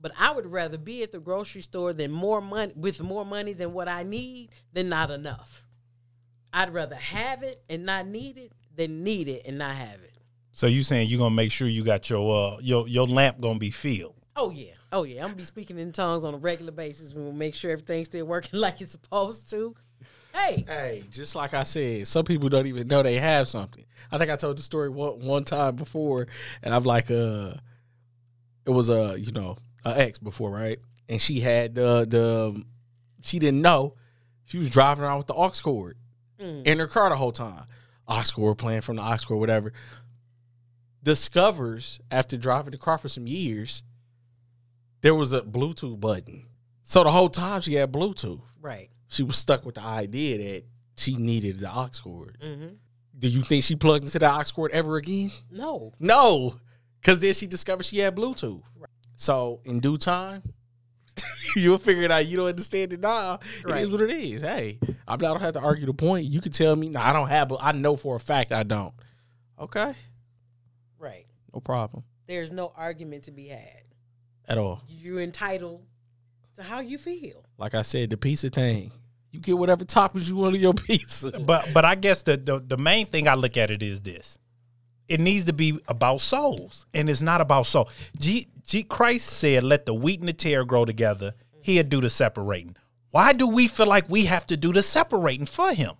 [0.00, 3.52] But I would rather be at the grocery store than more money with more money
[3.52, 5.66] than what I need than not enough.
[6.52, 10.16] I'd rather have it and not need it than need it and not have it.
[10.52, 13.58] So you saying you're gonna make sure you got your uh your your lamp gonna
[13.58, 14.15] be filled?
[14.36, 15.22] Oh yeah, oh yeah.
[15.22, 17.14] I'm gonna be speaking in tongues on a regular basis.
[17.14, 19.74] We'll make sure everything's still working like it's supposed to.
[20.34, 23.84] Hey, Hey, just like I said, some people don't even know they have something.
[24.12, 26.26] I think I told the story one one time before,
[26.62, 27.54] and I'm like, uh,
[28.66, 30.78] it was a you know a ex before, right?
[31.08, 32.62] And she had the the
[33.22, 33.94] she didn't know
[34.44, 35.96] she was driving around with the aux cord
[36.38, 36.66] Mm.
[36.66, 37.64] in her car the whole time.
[38.06, 39.72] Aux cord playing from the aux cord, whatever.
[41.02, 43.82] Discovers after driving the car for some years,
[45.06, 46.46] there was a Bluetooth button.
[46.82, 48.90] So the whole time she had Bluetooth right.
[49.06, 50.64] she was stuck with the idea that
[50.96, 52.36] she needed the aux cord.
[52.42, 52.74] Mm-hmm.
[53.16, 55.30] Do you think she plugged into the aux cord ever again?
[55.48, 56.56] No, No,
[57.00, 58.62] because then she discovered she had Bluetooth.
[59.14, 60.42] So in due time,
[61.56, 62.26] you'll figure it out.
[62.26, 63.38] You don't understand it now.
[63.60, 63.84] It Right.
[63.84, 64.42] is what it is.
[64.42, 66.26] Hey, I don't have to argue the point.
[66.26, 67.46] You can tell me, no, I don't have.
[67.48, 68.92] but I know for a fact I don't.
[69.60, 69.94] Okay,
[70.98, 71.26] right.
[71.54, 73.85] no problem There's no argument to be had.
[74.48, 74.82] At all.
[74.88, 75.82] You're entitled
[76.56, 77.44] to how you feel.
[77.58, 78.92] Like I said, the pizza thing.
[79.30, 81.38] You get whatever toppings you want on your pizza.
[81.38, 84.38] But but I guess the, the the main thing I look at it is this.
[85.08, 87.88] It needs to be about souls, and it's not about soul.
[88.18, 91.34] G, G Christ said, "Let the wheat and the tear grow together.
[91.62, 92.76] He'll do the separating."
[93.10, 95.92] Why do we feel like we have to do the separating for him?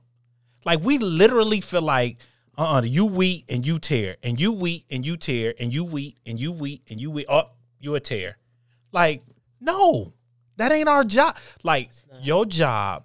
[0.65, 2.19] Like we literally feel like,
[2.59, 5.85] uh, uh you wheat and you tear, and you wheat and you tear, and you
[5.85, 7.27] wheat and you wheat and you wheat.
[7.29, 7.51] Oh,
[7.81, 8.39] you a tear.
[8.93, 9.23] Like
[9.61, 10.13] no,
[10.57, 11.37] that ain't our job.
[11.63, 13.05] Like your job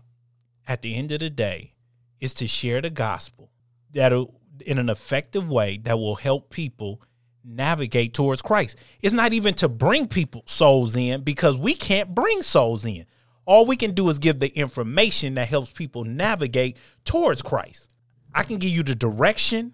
[0.67, 1.73] at the end of the day
[2.19, 3.49] is to share the gospel
[3.91, 4.33] that'll
[4.65, 7.01] in an effective way that will help people
[7.43, 8.77] navigate towards Christ.
[9.01, 13.05] It's not even to bring people souls in because we can't bring souls in.
[13.45, 17.93] All we can do is give the information that helps people navigate towards Christ.
[18.33, 19.73] I can give you the direction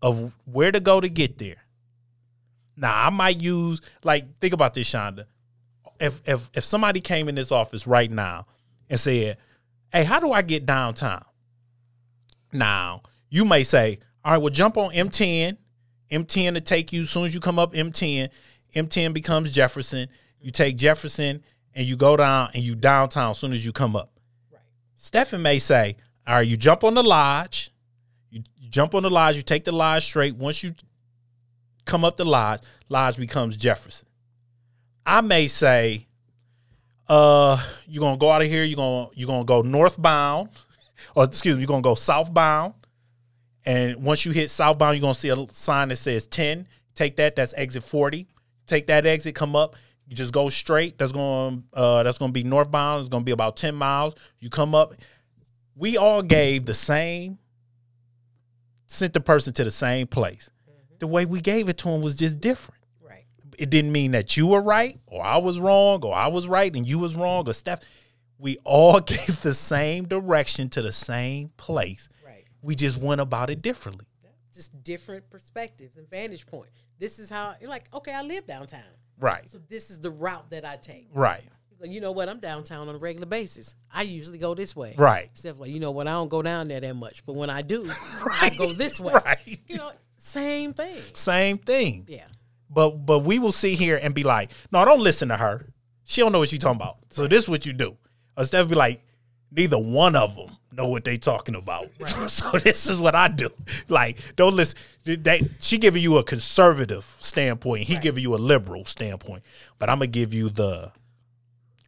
[0.00, 1.65] of where to go to get there.
[2.76, 5.24] Now, I might use like think about this, Shonda.
[5.98, 8.46] If if if somebody came in this office right now
[8.90, 9.38] and said,
[9.92, 11.24] "Hey, how do I get downtown?"
[12.52, 15.56] Now, you may say, "All right, well, jump on M10.
[16.10, 18.28] M10 to take you as soon as you come up M10.
[18.74, 20.08] M10 becomes Jefferson.
[20.40, 21.42] You take Jefferson
[21.74, 24.12] and you go down and you downtown as soon as you come up."
[24.52, 24.60] Right.
[24.96, 25.96] Stephen may say,
[26.26, 27.70] "All right, you jump on the lodge.
[28.28, 29.36] You, you jump on the lodge.
[29.36, 30.36] You take the lodge straight.
[30.36, 30.74] Once you
[31.86, 32.60] come up the lodge,
[32.90, 34.06] lodge becomes Jefferson."
[35.06, 36.06] I may say,
[37.08, 38.64] "Uh, you're gonna go out of here.
[38.64, 40.50] You're gonna you're gonna go northbound,
[41.14, 42.74] or excuse me, you're gonna go southbound."
[43.66, 46.68] And once you hit southbound, you're gonna see a sign that says 10.
[46.94, 48.28] Take that, that's exit 40.
[48.66, 49.74] Take that exit, come up.
[50.06, 50.98] You just go straight.
[50.98, 53.00] That's going uh that's gonna be northbound.
[53.00, 54.14] It's gonna be about 10 miles.
[54.38, 54.94] You come up.
[55.74, 57.38] We all gave the same,
[58.86, 60.48] sent the person to the same place.
[60.98, 62.82] The way we gave it to him was just different.
[63.00, 63.24] Right.
[63.58, 66.74] It didn't mean that you were right or I was wrong or I was right
[66.74, 67.80] and you was wrong or Steph.
[68.38, 72.08] We all gave the same direction to the same place.
[72.24, 72.44] Right.
[72.62, 74.06] We just went about it differently.
[74.52, 76.70] Just different perspectives and vantage point.
[76.98, 78.80] This is how you're like, okay, I live downtown.
[79.18, 79.48] Right.
[79.50, 81.08] So this is the route that I take.
[81.12, 81.44] Right.
[81.84, 82.28] You know what?
[82.28, 83.76] I'm downtown on a regular basis.
[83.92, 84.94] I usually go this way.
[84.96, 85.28] Right.
[85.30, 86.08] Except like, you know what?
[86.08, 87.24] I don't go down there that much.
[87.26, 87.86] But when I do,
[88.40, 89.12] I go this way.
[89.24, 89.60] Right.
[89.66, 89.92] You know,
[90.26, 91.02] same thing.
[91.14, 92.04] Same thing.
[92.08, 92.26] Yeah.
[92.68, 95.66] But but we will sit here and be like, no, don't listen to her.
[96.04, 96.98] She don't know what she's talking about.
[97.10, 97.96] So this is what you do.
[98.36, 99.02] Uh, Instead of be like,
[99.50, 101.90] neither one of them know what they talking about.
[102.28, 103.50] so this is what I do.
[103.88, 104.78] Like, don't listen.
[105.04, 107.84] They, she giving you a conservative standpoint.
[107.84, 109.44] He giving you a liberal standpoint.
[109.78, 110.92] But I'm gonna give you the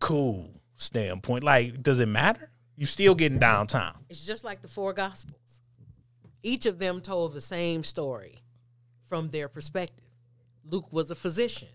[0.01, 1.43] cool standpoint.
[1.43, 2.51] Like, does it matter?
[2.77, 3.95] You still getting downtown.
[4.09, 5.61] It's just like the four gospels.
[6.43, 8.43] Each of them told the same story
[9.07, 10.05] from their perspective.
[10.65, 11.69] Luke was a physician.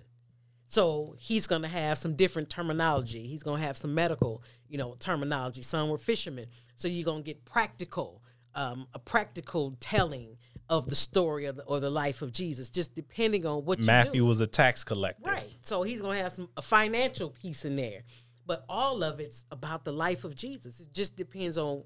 [0.67, 3.27] So he's going to have some different terminology.
[3.27, 5.61] He's going to have some medical, you know, terminology.
[5.61, 6.45] Some were fishermen.
[6.77, 8.23] So you're going to get practical,
[8.55, 10.37] um, a practical telling
[10.69, 13.79] of the story of the, or the life of Jesus, just depending on what.
[13.79, 15.29] Matthew was a tax collector.
[15.29, 15.53] Right.
[15.61, 18.03] So he's gonna have some a financial piece in there.
[18.45, 20.79] But all of it's about the life of Jesus.
[20.79, 21.83] It just depends on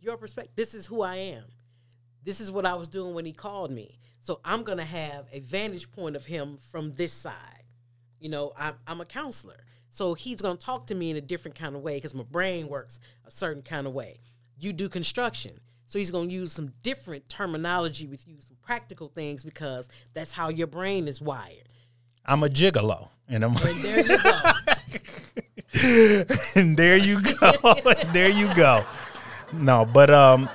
[0.00, 0.54] your perspective.
[0.56, 1.44] This is who I am.
[2.24, 3.98] This is what I was doing when he called me.
[4.20, 7.64] So I'm going to have a vantage point of him from this side.
[8.18, 9.64] You know, I'm, I'm a counselor.
[9.90, 12.24] So he's going to talk to me in a different kind of way because my
[12.24, 14.20] brain works a certain kind of way.
[14.58, 15.60] You do construction.
[15.86, 20.32] So he's going to use some different terminology with you, some practical things because that's
[20.32, 21.68] how your brain is wired.
[22.26, 24.42] I'm a gigolo, and I'm And there you go.
[26.56, 27.74] and there you go.
[28.12, 28.86] there you go.
[29.52, 30.48] No, but um,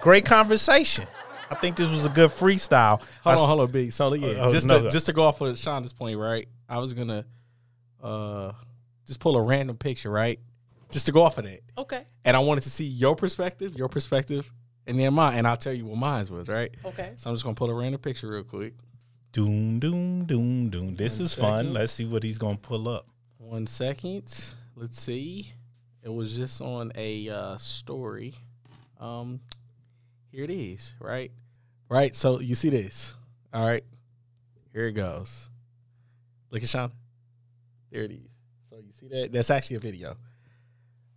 [0.00, 1.06] great conversation.
[1.50, 3.02] I think this was a good freestyle.
[3.24, 3.90] Hold s- on, hold on, B.
[3.90, 4.82] So yeah, Oh, just no.
[4.82, 6.46] to, just to go off of Shonda's point, right?
[6.68, 7.24] I was gonna
[8.02, 8.52] uh
[9.06, 10.38] just pull a random picture, right?
[10.90, 12.04] Just to go off of that, Okay.
[12.24, 14.50] and I wanted to see your perspective, your perspective,
[14.86, 16.74] and then mine, and I'll tell you what mine was, right?
[16.84, 17.12] Okay.
[17.16, 18.74] So I'm just gonna pull a random picture real quick.
[19.32, 20.94] Doom, doom, doom, doom.
[20.96, 21.72] This One is fun.
[21.74, 23.06] Let's see what he's gonna pull up.
[23.38, 24.54] One second.
[24.76, 25.52] Let's see.
[26.02, 28.34] It was just on a uh, story.
[29.00, 29.40] Um,
[30.30, 30.94] here it is.
[31.00, 31.30] Right,
[31.88, 32.14] right.
[32.14, 33.14] So you see this.
[33.52, 33.84] All right.
[34.72, 35.48] Here it goes.
[36.50, 36.92] Look at Sean.
[37.90, 38.30] There it is.
[38.70, 39.32] So you see that?
[39.32, 40.16] That's actually a video.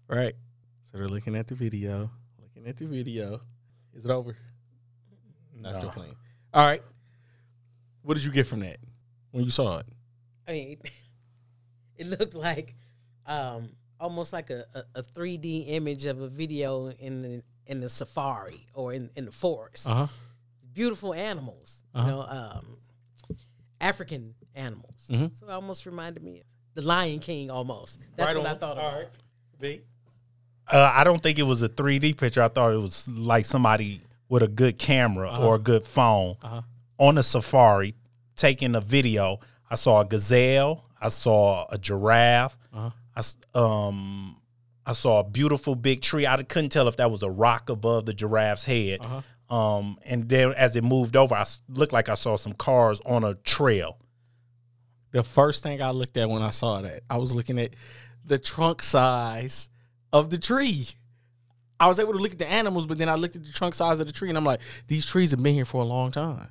[0.08, 0.34] Right.
[0.86, 2.10] So they're looking at the video.
[2.42, 3.42] Looking at the video.
[3.94, 4.36] Is it over?
[5.56, 5.94] Not still No.
[5.94, 6.16] playing.
[6.54, 6.82] All right.
[8.04, 8.78] What did you get from that
[9.32, 9.86] when you saw it?
[10.48, 10.78] I mean,
[11.98, 12.76] it looked like
[13.26, 17.90] um, almost like a, a, a 3D image of a video in the, in the
[17.90, 19.88] safari or in, in the forest.
[19.88, 20.08] Uh huh.
[20.74, 22.06] Beautiful animals, Uh-huh.
[22.08, 22.78] you know, um,
[23.80, 25.08] African animals.
[25.10, 25.34] Mhm.
[25.38, 26.46] So it almost reminded me of
[26.76, 28.00] the Lion King almost.
[28.16, 29.06] That's what I thought about.
[29.60, 29.82] B.
[30.72, 32.42] Uh, I don't think it was a 3D picture.
[32.42, 36.62] I thought it was like somebody with a good camera or a good phone Uh-huh.
[36.98, 37.96] on a safari
[38.36, 39.40] taking a video.
[39.70, 40.86] I saw a gazelle.
[41.02, 42.58] I saw a giraffe.
[42.74, 42.92] Uh-huh.
[43.16, 44.38] I s- um
[44.92, 46.28] I saw a beautiful big tree.
[46.28, 49.00] I couldn't tell if that was a rock above the giraffe's head.
[49.02, 49.56] Uh-huh.
[49.56, 53.24] Um, and then as it moved over, I looked like I saw some cars on
[53.24, 53.98] a trail.
[55.12, 57.76] The first thing I looked at when I saw that, I was looking at
[58.26, 59.70] the trunk size
[60.12, 60.88] of the tree.
[61.80, 63.74] I was able to look at the animals, but then I looked at the trunk
[63.74, 66.12] size of the tree, and I'm like, these trees have been here for a long
[66.12, 66.50] time.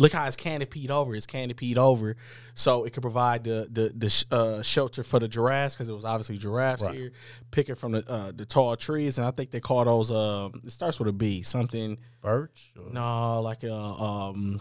[0.00, 1.14] Look how it's canopied over.
[1.16, 2.16] It's canopied over,
[2.54, 5.92] so it could provide the the the sh- uh, shelter for the giraffes because it
[5.92, 6.94] was obviously giraffes Right.
[6.94, 7.10] here,
[7.50, 10.12] picking from the uh, the tall trees, and I think they call those.
[10.12, 11.98] Um, it starts with a B, something.
[12.22, 14.60] Birch, or No, like a um,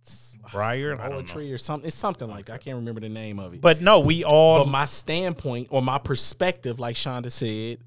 [0.00, 1.86] it's briar, I don't poetry or something.
[1.86, 2.54] It's something like that.
[2.54, 3.60] I can't remember the name of it.
[3.60, 7.80] But no, we all But my standpoint or my perspective, like Shonda said,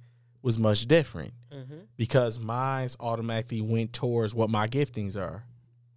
[0.44, 1.34] was much different
[1.98, 5.44] because mine's automatically went towards what my giftings are.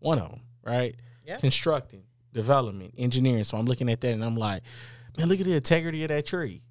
[0.01, 0.95] One of them, right?
[1.25, 1.37] Yeah.
[1.39, 2.03] Constructing,
[2.33, 3.45] development, engineering.
[3.45, 4.63] So I'm looking at that and I'm like,
[5.17, 6.63] man, look at the integrity of that tree.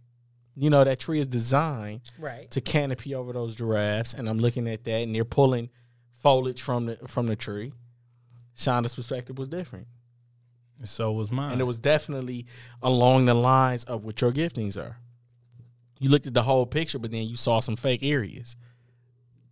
[0.56, 2.50] You know, that tree is designed Right.
[2.52, 5.70] to canopy over those giraffes, and I'm looking at that, and they're pulling
[6.22, 7.74] foliage from the from the tree.
[8.56, 9.88] Shonda's perspective was different.
[10.86, 11.54] so was mine.
[11.54, 12.46] And it was definitely
[12.84, 14.98] along the lines of what your giftings are.
[16.00, 18.56] You looked at the whole picture, but then you saw some fake areas.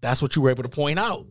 [0.01, 1.25] That's what you were able to point out.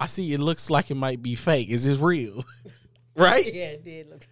[0.00, 1.68] I see it looks like it might be fake.
[1.68, 2.42] Is this real?
[3.14, 3.44] right?
[3.44, 4.26] Yeah, it did look.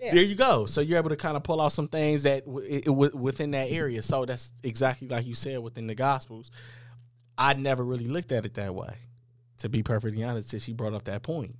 [0.00, 0.12] Yeah.
[0.14, 0.66] There you go.
[0.66, 3.16] So you're able to kind of pull out some things that w- it, it, w-
[3.16, 4.02] within that area.
[4.02, 6.50] So that's exactly like you said within the Gospels.
[7.38, 8.94] I never really looked at it that way,
[9.58, 11.54] to be perfectly honest, till she brought up that point.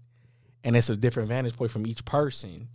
[0.64, 2.68] And it's a different vantage point from each person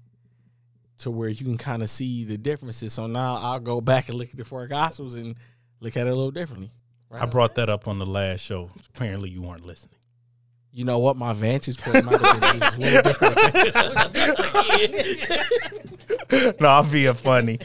[1.00, 2.94] to where you can kind of see the differences.
[2.94, 5.36] So now I'll go back and look at the four Gospels and
[5.80, 6.72] look at it a little differently.
[7.12, 8.70] I brought that up on the last show.
[8.96, 9.98] Apparently, you weren't listening.
[10.74, 11.18] You know what?
[11.18, 13.02] My vantage point might have been just a little
[16.30, 16.62] different.
[16.62, 17.60] no, I'm being funny.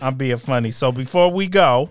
[0.00, 0.70] I'm being funny.
[0.70, 1.88] So before we go,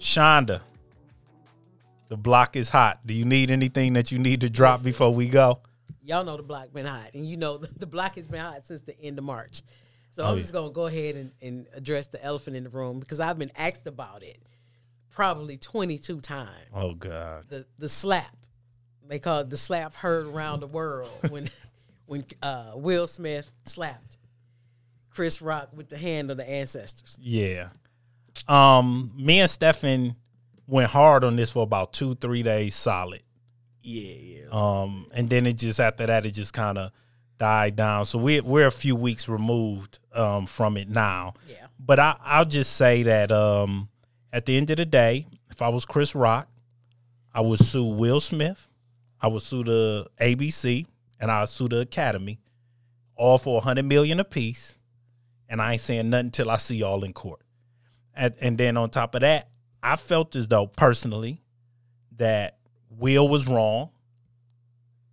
[0.00, 0.62] Shonda,
[2.08, 3.00] the block is hot.
[3.06, 5.60] Do you need anything that you need to drop before we go?
[6.02, 8.66] Y'all know the block been hot, and you know the, the block has been hot
[8.66, 9.60] since the end of March.
[10.12, 10.40] So Oh, I'm yeah.
[10.40, 13.52] just gonna go ahead and, and address the elephant in the room because I've been
[13.56, 14.42] asked about it
[15.10, 16.50] probably 22 times.
[16.74, 17.44] Oh God.
[17.48, 18.36] The the slap,
[19.06, 21.50] they call it the slap heard around the world when
[22.06, 24.16] when uh, Will Smith slapped
[25.10, 27.16] Chris Rock with the hand of the ancestors.
[27.20, 27.68] Yeah.
[28.46, 30.16] Um, me and Stefan
[30.66, 33.22] went hard on this for about two, three days solid.
[33.82, 34.44] yeah, yeah.
[34.52, 36.92] Um, and then it just after that it just kind of
[37.38, 38.04] died down.
[38.04, 41.34] So we're we're a few weeks removed um from it now.
[41.48, 41.66] Yeah.
[41.78, 43.88] But I I'll just say that um
[44.32, 46.48] at the end of the day, if I was Chris Rock,
[47.32, 48.68] I would sue Will Smith.
[49.20, 50.86] I would sue the ABC
[51.20, 52.38] and I would sue the academy,
[53.16, 54.76] all for a hundred million apiece,
[55.48, 57.40] and I ain't saying nothing until I see y'all in court.
[58.14, 59.48] And, and then on top of that,
[59.82, 61.42] I felt as though personally
[62.16, 62.58] that
[62.90, 63.90] Will was wrong.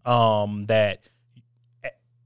[0.05, 0.99] Um, that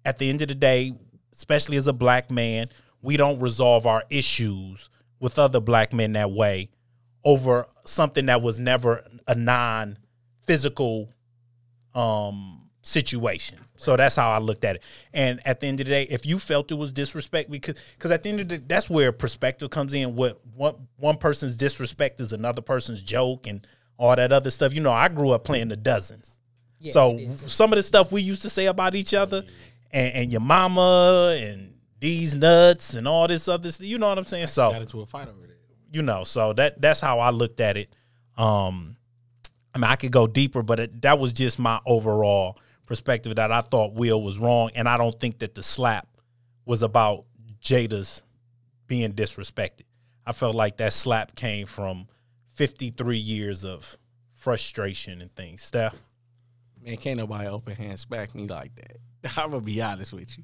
[0.09, 0.91] at the end of the day,
[1.31, 2.67] especially as a black man,
[3.03, 4.89] we don't resolve our issues
[5.19, 6.69] with other black men that way
[7.23, 9.99] over something that was never a non
[10.47, 11.09] physical
[11.93, 13.59] um situation.
[13.77, 14.83] So that's how I looked at it.
[15.13, 18.09] And at the end of the day, if you felt it was disrespect, because because
[18.09, 20.15] at the end of the day, that's where perspective comes in.
[20.15, 23.65] What one one person's disrespect is another person's joke and
[23.97, 24.73] all that other stuff.
[24.73, 26.39] You know, I grew up playing the dozens.
[26.79, 29.43] Yeah, so some of the stuff we used to say about each other
[29.91, 34.17] and, and your mama and these nuts and all this other stuff, you know what
[34.17, 34.47] I'm saying?
[34.47, 35.55] So Got into a fight over there.
[35.91, 37.89] you know so that that's how i looked at it
[38.37, 38.95] um
[39.73, 43.51] i mean i could go deeper but it, that was just my overall perspective that
[43.51, 46.07] i thought will was wrong and i don't think that the slap
[46.65, 47.25] was about
[47.61, 48.21] jada's
[48.87, 49.81] being disrespected
[50.27, 52.07] i felt like that slap came from
[52.55, 53.97] 53 years of
[54.35, 55.99] frustration and things steph
[56.83, 58.97] Man, can't nobody open hand smack me like that.
[59.37, 60.43] I'm gonna be honest with you.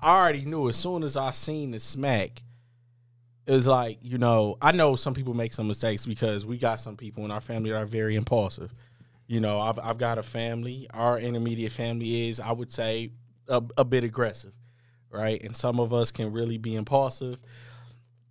[0.00, 2.42] I already knew as soon as I seen the smack,
[3.46, 6.80] it was like, you know, I know some people make some mistakes because we got
[6.80, 8.74] some people in our family that are very impulsive.
[9.26, 10.86] You know, I've I've got a family.
[10.92, 13.10] Our intermediate family is, I would say,
[13.48, 14.52] a, a bit aggressive,
[15.10, 15.42] right?
[15.42, 17.38] And some of us can really be impulsive.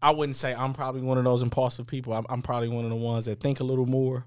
[0.01, 2.13] I wouldn't say I'm probably one of those impulsive people.
[2.13, 4.25] I'm, I'm probably one of the ones that think a little more.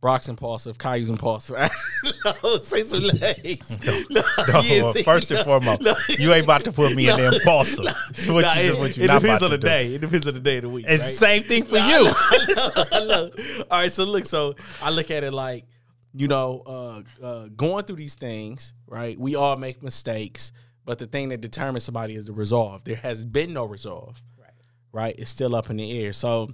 [0.00, 1.56] Brock's impulsive, Caillou's impulsive.
[2.42, 3.78] no, say some legs.
[3.84, 4.02] No,
[4.52, 5.94] No, yeah, well, first and foremost, no.
[6.08, 7.84] you ain't about to put me in the impulsive.
[8.28, 9.66] what Nah, you, it, what you it not depends on the do.
[9.66, 9.94] day.
[9.94, 10.86] It depends on the day of the week.
[10.88, 11.08] And right?
[11.08, 12.10] same thing for Nah, you.
[12.14, 13.30] I know, I know.
[13.70, 15.66] All right, so look, so I look at it like,
[16.14, 19.18] you know, uh, uh, going through these things, right?
[19.18, 20.52] We all make mistakes,
[20.84, 22.84] but the thing that determines somebody is the resolve.
[22.84, 24.50] There has been no resolve, Right.
[24.92, 25.14] right?
[25.18, 26.12] It's still up in the air.
[26.14, 26.50] So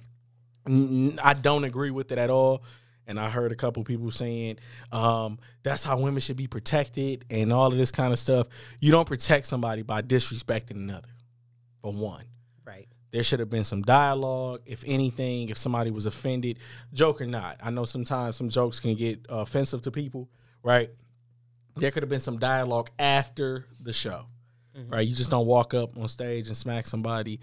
[0.67, 2.65] n- n- I don't agree with it at all.
[3.07, 4.59] And I heard a couple people saying
[4.93, 8.49] um, that's how women should be protected and all of this kind of stuff.
[8.81, 11.09] You don't protect somebody by disrespecting another,
[11.83, 12.25] for one.
[12.67, 12.89] Right.
[13.11, 14.63] there should have been some dialogue.
[14.65, 16.59] If anything if somebody was offended
[16.93, 17.59] joke or not.
[17.63, 20.29] I know sometimes some jokes can get uh, offensive to people
[20.63, 20.91] right?
[21.77, 24.27] There could have been some dialogue after the show
[24.89, 25.07] right?
[25.07, 27.41] You just don't walk up on stage and smack somebody.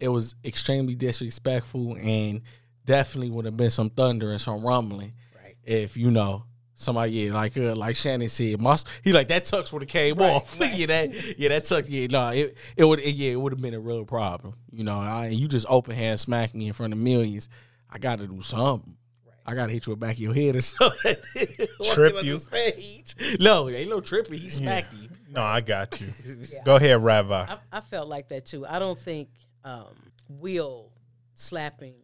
[0.00, 2.42] It was extremely disrespectful and
[2.84, 5.56] definitely would have been some thunder and some rumbling Right.
[5.64, 9.72] if you know somebody yeah like uh, like Shannon said must he like that tux
[9.72, 10.74] would have came Right, off right.
[10.74, 13.74] yeah that yeah that tux yeah no it it would yeah it would have been
[13.74, 16.98] a real problem you know I, you just open hand smack me in front of
[16.98, 17.48] millions
[17.88, 18.96] I got to do something
[19.44, 21.16] I gotta hit you in the back of your head or something.
[21.94, 22.34] Trip you.
[22.34, 24.36] on the No, ain't no trippy.
[24.38, 25.08] He smacked you.
[25.30, 26.06] No, I got you.
[26.24, 26.60] Yeah.
[26.64, 27.46] Go ahead, Rabbi.
[27.48, 28.64] I, I felt like that too.
[28.64, 29.30] I don't think
[29.64, 29.96] um,
[30.28, 30.92] Will
[31.34, 31.94] slapping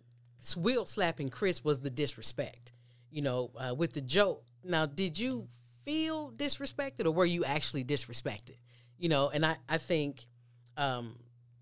[0.56, 2.72] Will slapping Chris was the disrespect.
[3.10, 4.44] You know, uh, with the joke.
[4.62, 5.48] Now, did you
[5.84, 8.56] feel disrespected, or were you actually disrespected?
[8.98, 10.26] You know, and I I think
[10.76, 11.16] um,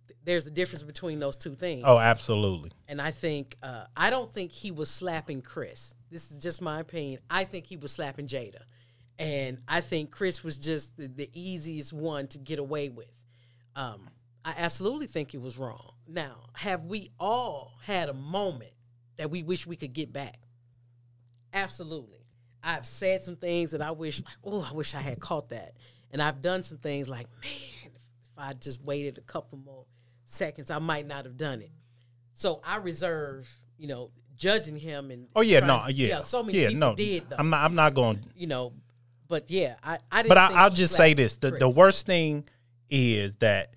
[0.09, 1.85] th- there's a difference between those two things.
[1.87, 2.72] Oh, absolutely.
[2.89, 5.95] And I think uh, I don't think he was slapping Chris.
[6.11, 7.20] This is just my opinion.
[7.31, 8.62] I think he was slapping Jada,
[9.18, 13.22] and I think Chris was just the, the easiest one to get away with.
[13.77, 14.09] Um,
[14.47, 15.94] I absolutely think it was wrong.
[16.07, 18.70] Now, have we all had a moment
[19.16, 20.39] that we wish we could get back?
[21.52, 22.20] Absolutely.
[22.62, 25.73] I've said some things that I wish, like, oh, I wish I had caught that.
[26.12, 29.85] And I've done some things like, man, if I just waited a couple more
[30.27, 31.73] seconds, I might not have done it.
[32.35, 33.48] So I reserve,
[33.78, 36.94] you know, judging him and Oh yeah, no, yeah, yeah, so many yeah, people no.
[36.94, 37.64] did though, I'm not.
[37.64, 38.24] I'm not going.
[38.36, 38.74] you know,
[39.27, 40.28] but yeah, I, I didn't.
[40.28, 42.48] But I, think I'll just say this: the, the worst thing
[42.90, 43.76] is that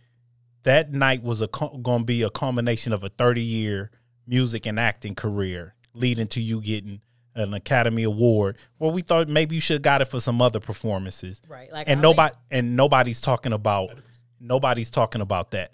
[0.64, 3.92] that night was a going to be a culmination of a 30 year
[4.28, 7.02] music and acting career, leading to you getting
[7.36, 8.58] an Academy Award.
[8.80, 11.72] Well, we thought maybe you should have got it for some other performances, right?
[11.72, 13.92] Like and nobody and nobody's talking about
[14.40, 15.74] nobody's talking about that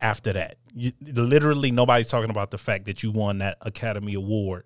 [0.00, 0.56] after that.
[0.74, 4.64] You, literally, nobody's talking about the fact that you won that Academy Award,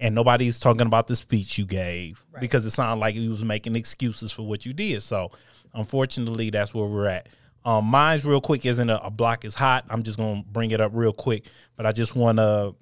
[0.00, 2.40] and nobody's talking about the speech you gave Right.
[2.40, 5.02] because it sounded like you was making excuses for what you did.
[5.02, 5.30] So,
[5.72, 7.28] unfortunately, that's where we're at.
[7.64, 9.84] Um, mine's real quick isn't a, a block is hot.
[9.88, 12.74] I'm just gonna bring it up real quick, but I just want to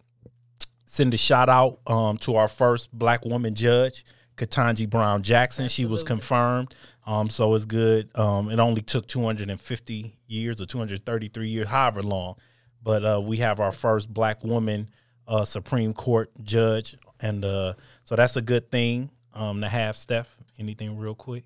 [0.86, 4.04] send a shout out um, to our first black woman judge,
[4.36, 5.68] Ketanji Brown Jackson.
[5.68, 6.74] She was confirmed.
[7.06, 8.10] Um, so it's good.
[8.16, 12.36] Um, it only took 250 years or 233 years, however long.
[12.82, 14.88] But uh, we have our first black woman
[15.28, 16.96] uh, Supreme Court judge.
[17.20, 17.74] And uh,
[18.04, 20.36] so that's a good thing um, to have, Steph.
[20.58, 21.44] Anything real quick?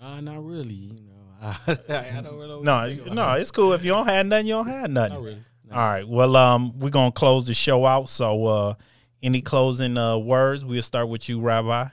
[0.00, 0.98] Nah, not really.
[1.42, 1.48] You
[1.88, 2.62] I, I don't really.
[2.62, 3.72] No, no, it's cool.
[3.72, 5.14] If you don't have nothing, you don't have nothing.
[5.14, 5.42] not really.
[5.68, 5.76] No.
[5.76, 6.06] All right.
[6.06, 8.08] Well, um, we're gonna close the show out.
[8.08, 8.74] So, uh,
[9.22, 10.64] any closing uh words?
[10.64, 11.88] We'll start with you, Rabbi.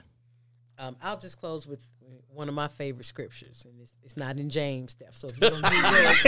[0.78, 1.80] Um, I'll just close with
[2.32, 5.14] one of my favorite scriptures, and it's, it's not in James, Steph.
[5.16, 6.22] So if you don't need yours,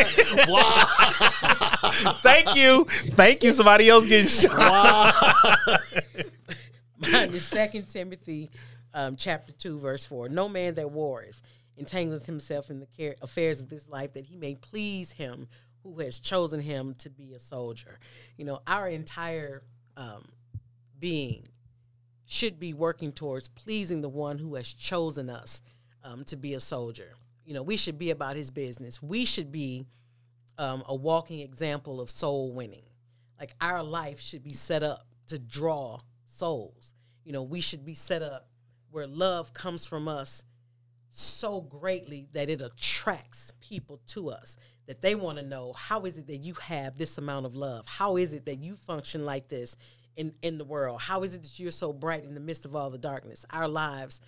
[2.23, 2.85] Thank you.
[3.15, 3.53] Thank you.
[3.53, 5.15] Somebody else getting shot.
[6.99, 8.51] mine is Second Timothy,
[8.93, 10.28] um, chapter two, verse four.
[10.28, 11.40] No man that warreth
[11.78, 15.49] entangleth himself in the care, affairs of this life, that he may please him
[15.82, 17.99] who has chosen him to be a soldier.
[18.36, 19.62] You know, our entire
[19.97, 20.28] um,
[20.99, 21.49] being
[22.24, 25.61] should be working towards pleasing the one who has chosen us
[26.05, 27.15] um, to be a soldier.
[27.44, 29.03] You know, we should be about his business.
[29.03, 29.86] We should be
[30.59, 32.85] um, a walking example of soul winning.
[33.39, 36.93] Like our life should be set up to draw souls.
[37.24, 38.49] You know, we should be set up
[38.90, 40.44] where love comes from us
[41.14, 44.56] so greatly that it attracts people to us
[44.86, 47.86] that they want to know how is it that you have this amount of love?
[47.86, 49.76] How is it that you function like this
[50.16, 51.01] in in the world?
[51.02, 53.44] How is it that you're so bright in the midst of all the darkness?
[53.51, 54.20] Our lives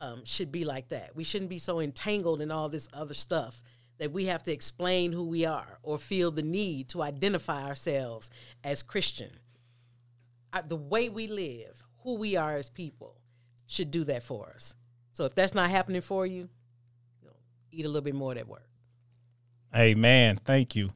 [0.00, 1.14] um, should be like that.
[1.14, 3.62] We shouldn't be so entangled in all this other stuff
[3.98, 8.30] that we have to explain who we are or feel the need to identify ourselves
[8.64, 9.30] as christian.
[10.52, 13.20] I, the way we live who we are as people
[13.66, 14.74] should do that for us
[15.12, 16.48] so if that's not happening for you,
[17.20, 17.32] you know,
[17.72, 18.62] eat a little bit more of that word.
[19.72, 20.92] Hey man, thank you.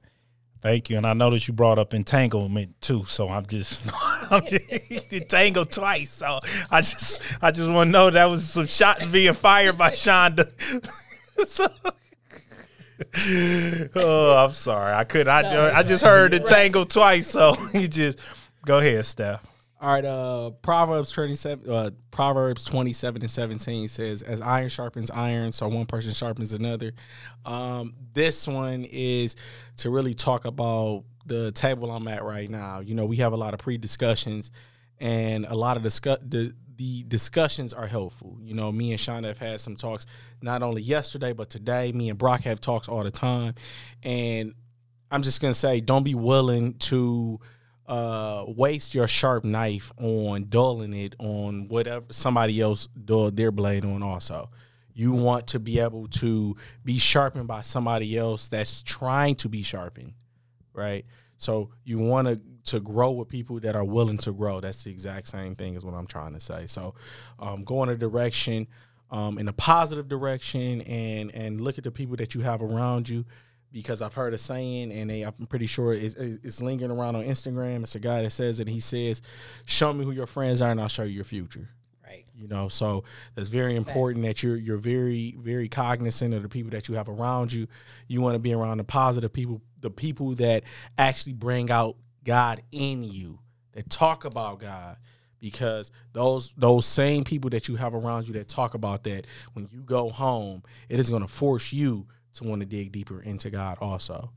[0.60, 0.96] Thank you.
[0.96, 3.04] And I noticed you brought up entanglement too.
[3.04, 3.82] So I'm just
[4.30, 6.10] I'm just entangled twice.
[6.10, 9.90] So I just I just want to know that was some shots being fired by
[9.90, 10.48] Shonda.
[11.46, 11.68] so
[13.94, 14.94] Oh, I'm sorry.
[14.94, 17.28] I couldn't I No, I just heard entangled twice.
[17.28, 18.18] So you just
[18.64, 19.44] go ahead, Steph.
[19.84, 25.52] All right, uh Proverbs 27 uh Proverbs 27 and 17 says as iron sharpens iron
[25.52, 26.92] so one person sharpens another.
[27.44, 29.36] Um this one is
[29.76, 32.80] to really talk about the table I'm at right now.
[32.80, 34.50] You know, we have a lot of pre-discussions
[35.00, 38.38] and a lot of discuss the the discussions are helpful.
[38.40, 40.06] You know, me and Shonda have had some talks
[40.40, 41.92] not only yesterday but today.
[41.92, 43.52] Me and Brock have talks all the time
[44.02, 44.54] and
[45.10, 47.38] I'm just gonna say, don't be willing to
[47.86, 53.84] uh, waste your sharp knife on dulling it on whatever somebody else dulled their blade
[53.84, 54.02] on.
[54.02, 54.50] Also,
[54.94, 59.62] you want to be able to be sharpened by somebody else that's trying to be
[59.62, 60.14] sharpened,
[60.72, 61.04] right?
[61.36, 64.60] So you want to to grow with people that are willing to grow.
[64.60, 66.66] That's the exact same thing as what I'm trying to say.
[66.66, 66.94] So,
[67.38, 68.66] um, go in a direction,
[69.10, 73.08] um, in a positive direction, and and look at the people that you have around
[73.08, 73.26] you
[73.74, 77.24] because I've heard a saying, and they, I'm pretty sure it's, it's lingering around on
[77.24, 77.82] Instagram.
[77.82, 78.68] It's a guy that says it.
[78.68, 79.20] He says,
[79.64, 81.68] "Show me who your friends are, and I'll show you your future."
[82.06, 82.24] Right.
[82.36, 83.02] You know, so
[83.34, 87.08] that's very important that you're you're very very cognizant of the people that you have
[87.08, 87.66] around you.
[88.06, 90.62] You want to be around the positive people, the people that
[90.96, 93.40] actually bring out God in you,
[93.72, 94.96] that talk about God.
[95.40, 99.68] Because those those same people that you have around you that talk about that, when
[99.72, 103.50] you go home, it is going to force you to want to dig deeper into
[103.50, 104.30] God also.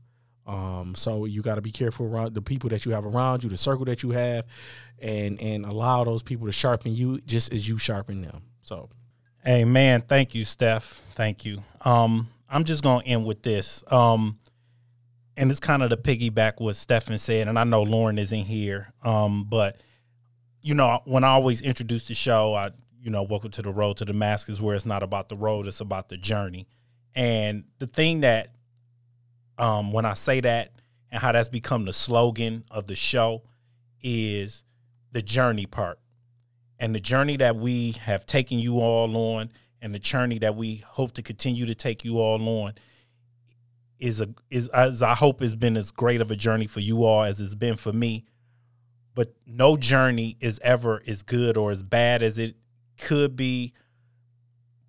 [0.46, 3.50] Um, so you got to be careful around the people that you have around you,
[3.50, 4.46] the circle that you have,
[4.98, 8.42] and and allow those people to sharpen you just as you sharpen them.
[8.62, 8.88] So
[9.44, 11.00] Hey man, thank you, Steph.
[11.14, 11.62] Thank you.
[11.82, 13.84] Um, I'm just gonna end with this.
[13.90, 14.38] Um,
[15.36, 18.92] and it's kind of the piggyback what Stephen said, and I know Lauren isn't here.
[19.02, 19.80] Um, but
[20.60, 23.98] you know, when I always introduce the show, I you know, welcome to the road
[23.98, 26.66] to Damascus, where it's not about the road, it's about the journey.
[27.18, 28.54] And the thing that
[29.58, 30.70] um when I say that
[31.10, 33.42] and how that's become the slogan of the show
[34.00, 34.62] is
[35.10, 35.98] the journey part
[36.78, 39.50] and the journey that we have taken you all on
[39.82, 42.74] and the journey that we hope to continue to take you all on
[43.98, 47.04] is a is as I hope has been as great of a journey for you
[47.04, 48.26] all as it's been for me.
[49.16, 52.54] But no journey is ever as good or as bad as it
[52.96, 53.72] could be.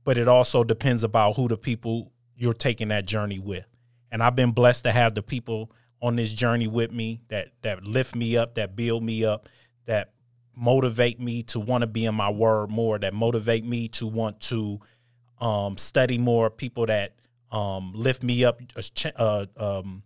[0.04, 3.66] But it also depends about who the people you're taking that journey with.
[4.12, 5.72] And I've been blessed to have the people
[6.02, 9.48] on this journey with me that that lift me up, that build me up,
[9.86, 10.14] that
[10.56, 14.40] motivate me to want to be in my word more, that motivate me to want
[14.40, 14.80] to
[15.40, 17.14] um, study more, people that
[17.52, 18.62] um, lift me up.
[19.16, 20.04] Uh, um,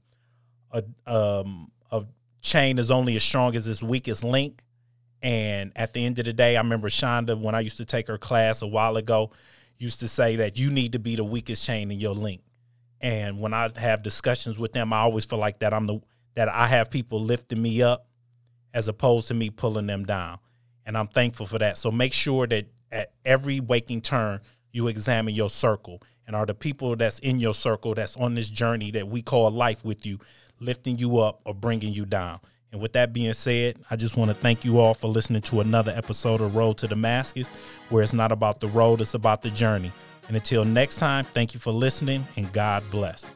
[0.71, 2.03] a, um, a
[2.41, 4.63] chain is only as strong as its weakest link.
[5.21, 8.07] And at the end of the day, I remember Shonda, when I used to take
[8.07, 9.31] her class a while ago,
[9.83, 12.41] used to say that you need to be the weakest chain in your link.
[13.01, 15.99] And when I have discussions with them, I always feel like that I'm the
[16.35, 18.07] that I have people lifting me up
[18.73, 20.39] as opposed to me pulling them down.
[20.85, 21.77] And I'm thankful for that.
[21.77, 24.39] So make sure that at every waking turn,
[24.71, 28.49] you examine your circle And are the people that's in your circle that's on this
[28.49, 30.19] journey that we call life with you
[30.59, 32.39] lifting you up or bringing you down?
[32.73, 35.61] And with that being said, I just want to thank you all for listening to
[35.61, 37.47] another episode of Road to Damascus,
[37.89, 39.91] where it's not about the road, it's about the journey.
[40.27, 43.29] And until next time, thank you for listening and God bless.